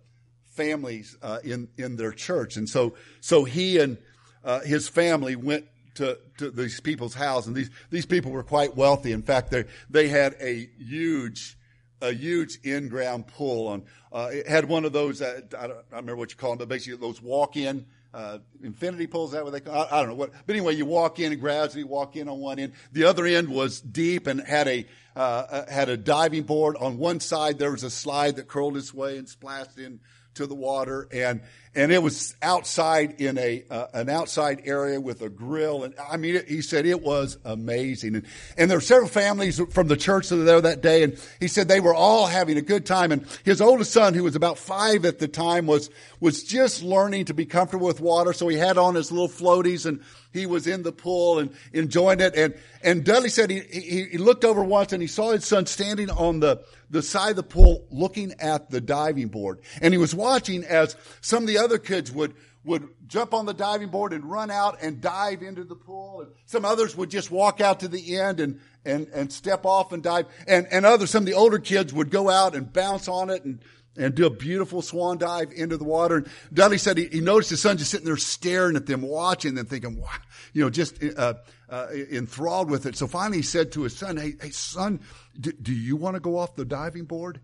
families 0.47 1.17
uh, 1.23 1.39
in 1.45 1.69
in 1.77 1.97
their 1.97 2.13
church, 2.13 2.57
and 2.57 2.69
so 2.69 2.95
so 3.21 3.45
he 3.45 3.79
and 3.79 3.99
uh, 4.43 4.61
his 4.61 4.89
family 4.89 5.37
went 5.37 5.67
to, 5.95 6.19
to 6.39 6.51
these 6.51 6.81
people's 6.81 7.15
house, 7.15 7.47
and 7.47 7.55
these 7.55 7.71
these 7.91 8.07
people 8.07 8.33
were 8.33 8.43
quite 8.43 8.77
wealthy. 8.77 9.13
In 9.13 9.23
fact, 9.23 9.51
they 9.51 9.65
they 9.89 10.09
had 10.09 10.37
a 10.41 10.69
huge 10.79 11.57
a 12.03 12.13
huge 12.13 12.59
in-ground 12.63 13.27
pool 13.27 13.69
on. 13.69 13.83
Uh, 14.13 14.29
it 14.33 14.49
had 14.49 14.67
one 14.67 14.85
of 14.85 14.93
those. 14.93 15.21
Uh, 15.21 15.37
I, 15.37 15.41
don't, 15.41 15.61
I 15.61 15.67
don't 15.67 15.85
remember 15.91 16.17
what 16.17 16.31
you 16.31 16.37
call 16.37 16.51
them, 16.51 16.59
but 16.59 16.69
basically 16.69 16.99
those 16.99 17.21
walk-in 17.21 17.87
uh, 18.13 18.39
infinity 18.63 19.07
pools. 19.07 19.33
That 19.33 19.45
what 19.45 19.53
they 19.53 19.61
call? 19.61 19.75
I, 19.75 19.99
I, 19.99 20.01
don't 20.01 20.11
know 20.11 20.15
what. 20.15 20.33
But 20.47 20.57
anyway, 20.57 20.75
you 20.75 20.87
walk 20.87 21.19
in 21.19 21.33
and 21.33 21.41
gradually 21.41 21.85
walk 21.85 22.17
in 22.17 22.29
on 22.29 22.39
one 22.39 22.59
end. 22.59 22.73
The 22.93 23.05
other 23.05 23.27
end 23.27 23.49
was 23.49 23.81
deep 23.81 24.27
and 24.27 24.41
had 24.41 24.67
a 24.69 24.87
uh, 25.15 25.19
uh, 25.19 25.71
had 25.71 25.89
a 25.89 25.97
diving 25.97 26.45
board 26.45 26.77
on 26.77 26.99
one 26.99 27.21
side. 27.21 27.59
There 27.59 27.71
was 27.71 27.85
a 27.85 27.91
slide 27.91 28.37
that 28.37 28.49
curled 28.49 28.77
its 28.77 28.93
way 28.93 29.19
and 29.19 29.29
splashed 29.29 29.79
in 29.79 30.01
to 30.35 30.47
the 30.47 30.55
water 30.55 31.09
and 31.13 31.41
and 31.75 31.93
it 31.93 32.03
was 32.03 32.35
outside 32.43 33.21
in 33.21 33.39
a 33.39 33.65
uh, 33.71 33.87
an 33.95 34.09
outside 34.09 34.63
area 34.65 35.01
with 35.01 35.23
a 35.23 35.29
grill. 35.29 35.85
And 35.85 35.95
I 36.11 36.17
mean 36.17 36.37
it, 36.37 36.49
he 36.49 36.63
said 36.63 36.85
it 36.85 37.01
was 37.01 37.39
amazing. 37.45 38.17
And 38.17 38.27
and 38.59 38.71
there 38.71 38.79
were 38.79 38.83
several 38.83 39.09
families 39.09 39.61
from 39.71 39.87
the 39.87 39.97
church 39.97 40.29
that 40.29 40.37
were 40.37 40.45
there 40.45 40.61
that 40.61 40.83
day. 40.83 41.05
And 41.05 41.17
he 41.39 41.47
said 41.47 41.69
they 41.69 41.81
were 41.81 41.95
all 41.95 42.27
having 42.27 42.59
a 42.59 42.63
good 42.63 42.87
time. 42.87 43.13
And 43.13 43.25
his 43.45 43.61
oldest 43.61 43.93
son 43.93 44.15
who 44.15 44.25
was 44.25 44.35
about 44.35 44.59
5 44.59 45.05
at 45.05 45.21
the 45.21 45.29
time 45.29 45.67
was 45.67 45.91
was 46.19 46.43
just 46.43 46.83
learning 46.83 47.27
to 47.27 47.35
be 47.35 47.47
comfortable 47.47 47.87
with 47.87 48.01
water. 48.01 48.33
So 48.33 48.49
he 48.49 48.57
had 48.57 48.77
on 48.77 48.97
his 48.97 49.13
little 49.13 49.29
floaties 49.29 49.87
and 49.87 50.03
he 50.33 50.47
was 50.47 50.67
in 50.67 50.83
the 50.83 50.93
pool 50.93 51.39
and 51.39 51.55
enjoying 51.73 52.19
it. 52.19 52.35
And 52.35 52.55
and 52.83 53.05
Dudley 53.05 53.31
said 53.31 53.49
he 53.49 53.61
he, 53.61 54.05
he 54.07 54.19
looked 54.19 54.45
over 54.45 54.65
once 54.65 54.93
and 54.93 55.01
he 55.01 55.09
saw 55.09 55.31
his 55.31 55.45
son 55.45 55.67
standing 55.67 56.11
on 56.11 56.41
the 56.41 56.65
the 56.91 57.03
side 57.03 57.31
of 57.31 57.37
the 57.37 57.43
pool 57.45 57.87
looking 57.91 58.35
at 58.41 58.71
the 58.71 58.81
diving 58.81 59.29
board. 59.29 59.61
And 59.81 59.95
he 59.95 59.99
was 59.99 60.15
watching 60.15 60.65
as 60.65 60.97
some 61.21 61.45
of 61.45 61.47
the 61.47 61.59
other 61.61 61.79
kids 61.79 62.11
would 62.11 62.35
would 62.65 62.89
jump 63.07 63.33
on 63.33 63.47
the 63.47 63.55
diving 63.55 63.89
board 63.89 64.13
and 64.13 64.25
run 64.25 64.51
out 64.51 64.79
and 64.83 65.01
dive 65.01 65.43
into 65.43 65.65
the 65.65 65.75
pool. 65.75 66.21
And 66.21 66.31
some 66.45 66.65
others 66.65 66.97
would 66.97 67.11
just 67.11 67.31
walk 67.31 67.61
out 67.61 67.81
to 67.81 67.89
the 67.89 68.19
end 68.19 68.39
and, 68.41 68.61
and, 68.85 69.09
and 69.15 69.33
step 69.33 69.65
off 69.65 69.93
and 69.93 70.03
dive. 70.03 70.27
And, 70.47 70.67
and 70.71 70.85
others, 70.85 71.11
some 71.11 71.23
of 71.23 71.27
the 71.27 71.35
older 71.35 71.59
kids 71.59 71.93
would 71.93 72.11
go 72.11 72.29
out 72.29 72.55
and 72.55 72.71
bounce 72.71 73.09
on 73.09 73.31
it 73.31 73.45
and, 73.45 73.61
and 73.97 74.15
do 74.15 74.27
a 74.27 74.31
beautiful 74.31 74.83
swan 74.83 75.17
dive 75.17 75.53
into 75.53 75.79
the 75.79 75.85
water. 75.85 76.19
And 76.19 76.29
Dudley 76.53 76.79
said 76.79 76.99
he, 76.99 77.07
he 77.07 77.21
noticed 77.21 77.51
his 77.51 77.63
son 77.63 77.79
just 77.79 77.91
sitting 77.91 78.07
there 78.07 78.19
staring 78.19 78.77
at 78.77 78.87
them, 78.87 79.03
watching 79.03 79.55
them, 79.55 79.65
thinking, 79.65 79.99
wow, 79.99 80.09
you 80.53 80.63
know, 80.63 80.71
just 80.71 81.03
uh, 81.03 81.35
uh, 81.71 81.87
enthralled 82.13 82.71
with 82.71 82.85
it. 82.85 82.95
So 82.95 83.07
finally 83.07 83.39
he 83.39 83.43
said 83.43 83.73
to 83.73 83.83
his 83.85 83.97
son, 83.97 84.19
hey, 84.19 84.35
hey 84.41 84.51
son, 84.51 85.01
do, 85.39 85.53
do 85.53 85.73
you 85.73 85.97
want 85.97 86.17
to 86.17 86.21
go 86.21 86.37
off 86.37 86.57
the 86.57 86.67
diving 86.67 87.05
board? 87.05 87.41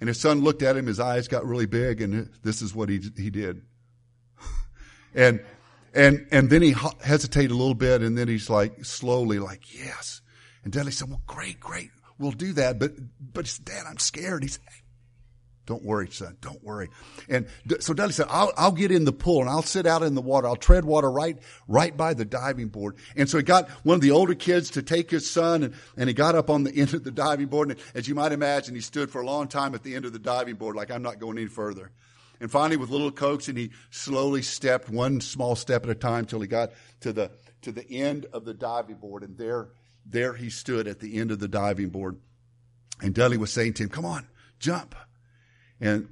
And 0.00 0.08
his 0.08 0.20
son 0.20 0.42
looked 0.42 0.62
at 0.62 0.76
him, 0.76 0.86
his 0.86 1.00
eyes 1.00 1.28
got 1.28 1.44
really 1.46 1.66
big, 1.66 2.00
and 2.00 2.30
this 2.42 2.62
is 2.62 2.74
what 2.74 2.88
he, 2.88 3.00
he 3.16 3.30
did. 3.30 3.62
And, 5.14 5.40
and, 5.94 6.26
and 6.30 6.50
then 6.50 6.60
he 6.60 6.74
hesitated 7.00 7.50
a 7.50 7.54
little 7.54 7.74
bit 7.74 8.02
and 8.02 8.16
then 8.16 8.28
he's 8.28 8.50
like 8.50 8.84
slowly 8.84 9.38
like, 9.38 9.74
yes. 9.74 10.20
And 10.62 10.72
Dudley 10.72 10.92
said, 10.92 11.08
well, 11.08 11.22
great, 11.26 11.58
great. 11.58 11.90
We'll 12.18 12.30
do 12.32 12.52
that. 12.52 12.78
But, 12.78 12.92
but 13.18 13.58
Dad, 13.64 13.86
I'm 13.88 13.98
scared. 13.98 14.42
He 14.42 14.48
said, 14.50 14.62
don't 15.68 15.84
worry, 15.84 16.08
son. 16.10 16.34
Don't 16.40 16.64
worry. 16.64 16.88
And 17.28 17.46
so 17.80 17.92
Dudley 17.92 18.14
said, 18.14 18.24
I'll, 18.30 18.50
I'll 18.56 18.72
get 18.72 18.90
in 18.90 19.04
the 19.04 19.12
pool 19.12 19.42
and 19.42 19.50
I'll 19.50 19.60
sit 19.60 19.84
out 19.84 20.02
in 20.02 20.14
the 20.14 20.22
water. 20.22 20.46
I'll 20.48 20.56
tread 20.56 20.86
water 20.86 21.10
right, 21.10 21.36
right 21.68 21.94
by 21.94 22.14
the 22.14 22.24
diving 22.24 22.68
board. 22.68 22.96
And 23.16 23.28
so 23.28 23.36
he 23.36 23.42
got 23.42 23.68
one 23.84 23.96
of 23.96 24.00
the 24.00 24.12
older 24.12 24.34
kids 24.34 24.70
to 24.70 24.82
take 24.82 25.10
his 25.10 25.30
son 25.30 25.64
and, 25.64 25.74
and 25.98 26.08
he 26.08 26.14
got 26.14 26.34
up 26.34 26.48
on 26.48 26.64
the 26.64 26.72
end 26.74 26.94
of 26.94 27.04
the 27.04 27.10
diving 27.10 27.48
board. 27.48 27.70
And 27.70 27.78
as 27.94 28.08
you 28.08 28.14
might 28.14 28.32
imagine, 28.32 28.74
he 28.74 28.80
stood 28.80 29.10
for 29.10 29.20
a 29.20 29.26
long 29.26 29.46
time 29.46 29.74
at 29.74 29.82
the 29.82 29.94
end 29.94 30.06
of 30.06 30.14
the 30.14 30.18
diving 30.18 30.54
board, 30.54 30.74
like 30.74 30.90
I'm 30.90 31.02
not 31.02 31.18
going 31.18 31.36
any 31.36 31.48
further. 31.48 31.92
And 32.40 32.50
finally, 32.50 32.78
with 32.78 32.88
little 32.88 33.12
coaxing, 33.12 33.56
he 33.56 33.72
slowly 33.90 34.40
stepped 34.40 34.88
one 34.88 35.20
small 35.20 35.54
step 35.54 35.84
at 35.84 35.90
a 35.90 35.94
time 35.94 36.24
till 36.24 36.40
he 36.40 36.46
got 36.46 36.70
to 37.00 37.12
the, 37.12 37.30
to 37.60 37.72
the 37.72 37.86
end 37.90 38.24
of 38.32 38.46
the 38.46 38.54
diving 38.54 38.96
board. 38.96 39.22
And 39.22 39.36
there, 39.36 39.68
there 40.06 40.32
he 40.32 40.48
stood 40.48 40.88
at 40.88 41.00
the 41.00 41.18
end 41.18 41.30
of 41.30 41.40
the 41.40 41.48
diving 41.48 41.90
board. 41.90 42.16
And 43.02 43.14
Dudley 43.14 43.36
was 43.36 43.52
saying 43.52 43.74
to 43.74 43.82
him, 43.82 43.90
come 43.90 44.06
on, 44.06 44.28
jump. 44.58 44.94
And, 45.80 46.08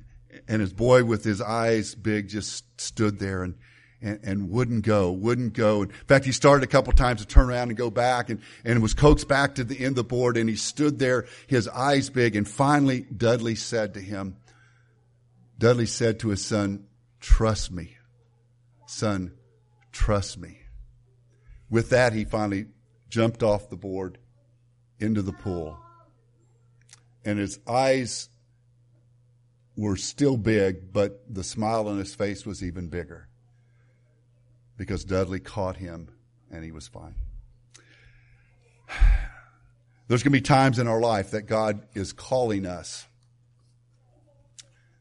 and 0.48 0.60
his 0.60 0.72
boy 0.72 1.04
with 1.04 1.24
his 1.24 1.40
eyes 1.40 1.94
big 1.94 2.28
just 2.28 2.80
stood 2.80 3.18
there 3.18 3.42
and, 3.42 3.54
and, 4.00 4.20
and, 4.22 4.50
wouldn't 4.50 4.84
go, 4.84 5.10
wouldn't 5.10 5.54
go. 5.54 5.82
In 5.82 5.88
fact, 6.06 6.24
he 6.24 6.32
started 6.32 6.62
a 6.62 6.68
couple 6.68 6.92
times 6.92 7.20
to 7.20 7.26
turn 7.26 7.48
around 7.48 7.68
and 7.68 7.76
go 7.76 7.90
back 7.90 8.30
and, 8.30 8.40
and 8.64 8.82
was 8.82 8.94
coaxed 8.94 9.28
back 9.28 9.54
to 9.56 9.64
the 9.64 9.78
end 9.78 9.90
of 9.90 9.96
the 9.96 10.04
board 10.04 10.36
and 10.36 10.48
he 10.48 10.56
stood 10.56 10.98
there, 10.98 11.26
his 11.46 11.68
eyes 11.68 12.10
big. 12.10 12.36
And 12.36 12.46
finally, 12.46 13.06
Dudley 13.16 13.54
said 13.54 13.94
to 13.94 14.00
him, 14.00 14.36
Dudley 15.58 15.86
said 15.86 16.20
to 16.20 16.28
his 16.28 16.44
son, 16.44 16.86
Trust 17.20 17.72
me. 17.72 17.96
Son, 18.86 19.32
trust 19.90 20.38
me. 20.38 20.60
With 21.68 21.90
that, 21.90 22.12
he 22.12 22.24
finally 22.24 22.66
jumped 23.08 23.42
off 23.42 23.70
the 23.70 23.76
board 23.76 24.18
into 25.00 25.22
the 25.22 25.32
pool. 25.32 25.78
And 27.24 27.38
his 27.38 27.58
eyes 27.66 28.28
were 29.76 29.96
still 29.96 30.36
big, 30.36 30.92
but 30.92 31.22
the 31.28 31.44
smile 31.44 31.88
on 31.88 31.98
his 31.98 32.14
face 32.14 32.46
was 32.46 32.62
even 32.62 32.88
bigger 32.88 33.28
because 34.76 35.04
Dudley 35.04 35.40
caught 35.40 35.76
him 35.76 36.08
and 36.50 36.64
he 36.64 36.72
was 36.72 36.88
fine. 36.88 37.14
There's 40.08 40.22
going 40.22 40.32
to 40.32 40.38
be 40.38 40.40
times 40.40 40.78
in 40.78 40.86
our 40.86 41.00
life 41.00 41.32
that 41.32 41.42
God 41.42 41.82
is 41.94 42.12
calling 42.12 42.64
us 42.64 43.06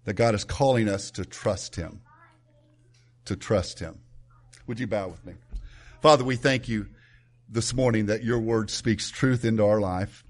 that 0.06 0.14
God 0.14 0.36
is 0.36 0.44
calling 0.44 0.88
us 0.88 1.12
to 1.12 1.26
trust 1.26 1.76
Him. 1.76 2.02
To 3.26 3.36
trust 3.36 3.80
Him. 3.80 4.00
Would 4.68 4.80
you 4.80 4.88
bow 4.88 5.10
with 5.10 5.26
me? 5.26 5.34
Father, 6.02 6.24
we 6.24 6.36
thank 6.36 6.68
you 6.68 6.88
this 7.50 7.74
morning 7.74 8.06
that 8.08 8.24
your 8.24 8.40
word 8.40 8.70
speaks 8.70 9.12
truth 9.12 9.44
into 9.44 9.66
our 9.66 9.80
life, 9.80 10.24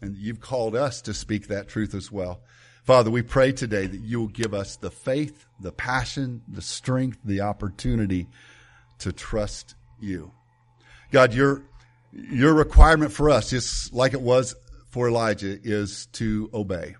and 0.00 0.16
you've 0.16 0.40
called 0.40 0.74
us 0.74 1.02
to 1.02 1.14
speak 1.14 1.48
that 1.48 1.68
truth 1.68 1.94
as 1.94 2.10
well. 2.10 2.42
Father, 2.86 3.10
we 3.10 3.22
pray 3.22 3.52
today 3.52 3.86
that 3.86 4.00
you 4.00 4.20
will 4.20 4.28
give 4.28 4.54
us 4.54 4.76
the 4.76 4.90
faith, 4.90 5.46
the 5.60 5.72
passion, 5.72 6.42
the 6.48 6.62
strength, 6.62 7.18
the 7.24 7.42
opportunity 7.42 8.28
to 9.00 9.12
trust 9.12 9.74
you. 10.00 10.32
God, 11.10 11.34
your, 11.34 11.62
your 12.12 12.54
requirement 12.54 13.12
for 13.12 13.28
us, 13.28 13.50
just 13.50 13.92
like 13.92 14.14
it 14.14 14.20
was 14.20 14.54
for 14.88 15.08
Elijah, 15.08 15.58
is 15.62 16.06
to 16.12 16.48
obey 16.54 16.94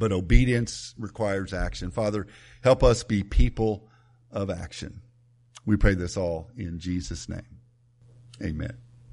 but 0.00 0.12
obedience 0.12 0.94
requires 0.98 1.52
action. 1.52 1.90
Father, 1.90 2.26
help 2.62 2.82
us 2.82 3.04
be 3.04 3.22
people 3.22 3.86
of 4.32 4.48
action. 4.50 5.02
We 5.66 5.76
pray 5.76 5.94
this 5.94 6.16
all 6.16 6.50
in 6.56 6.80
Jesus' 6.80 7.28
name. 7.28 7.60
Amen. 8.42 8.78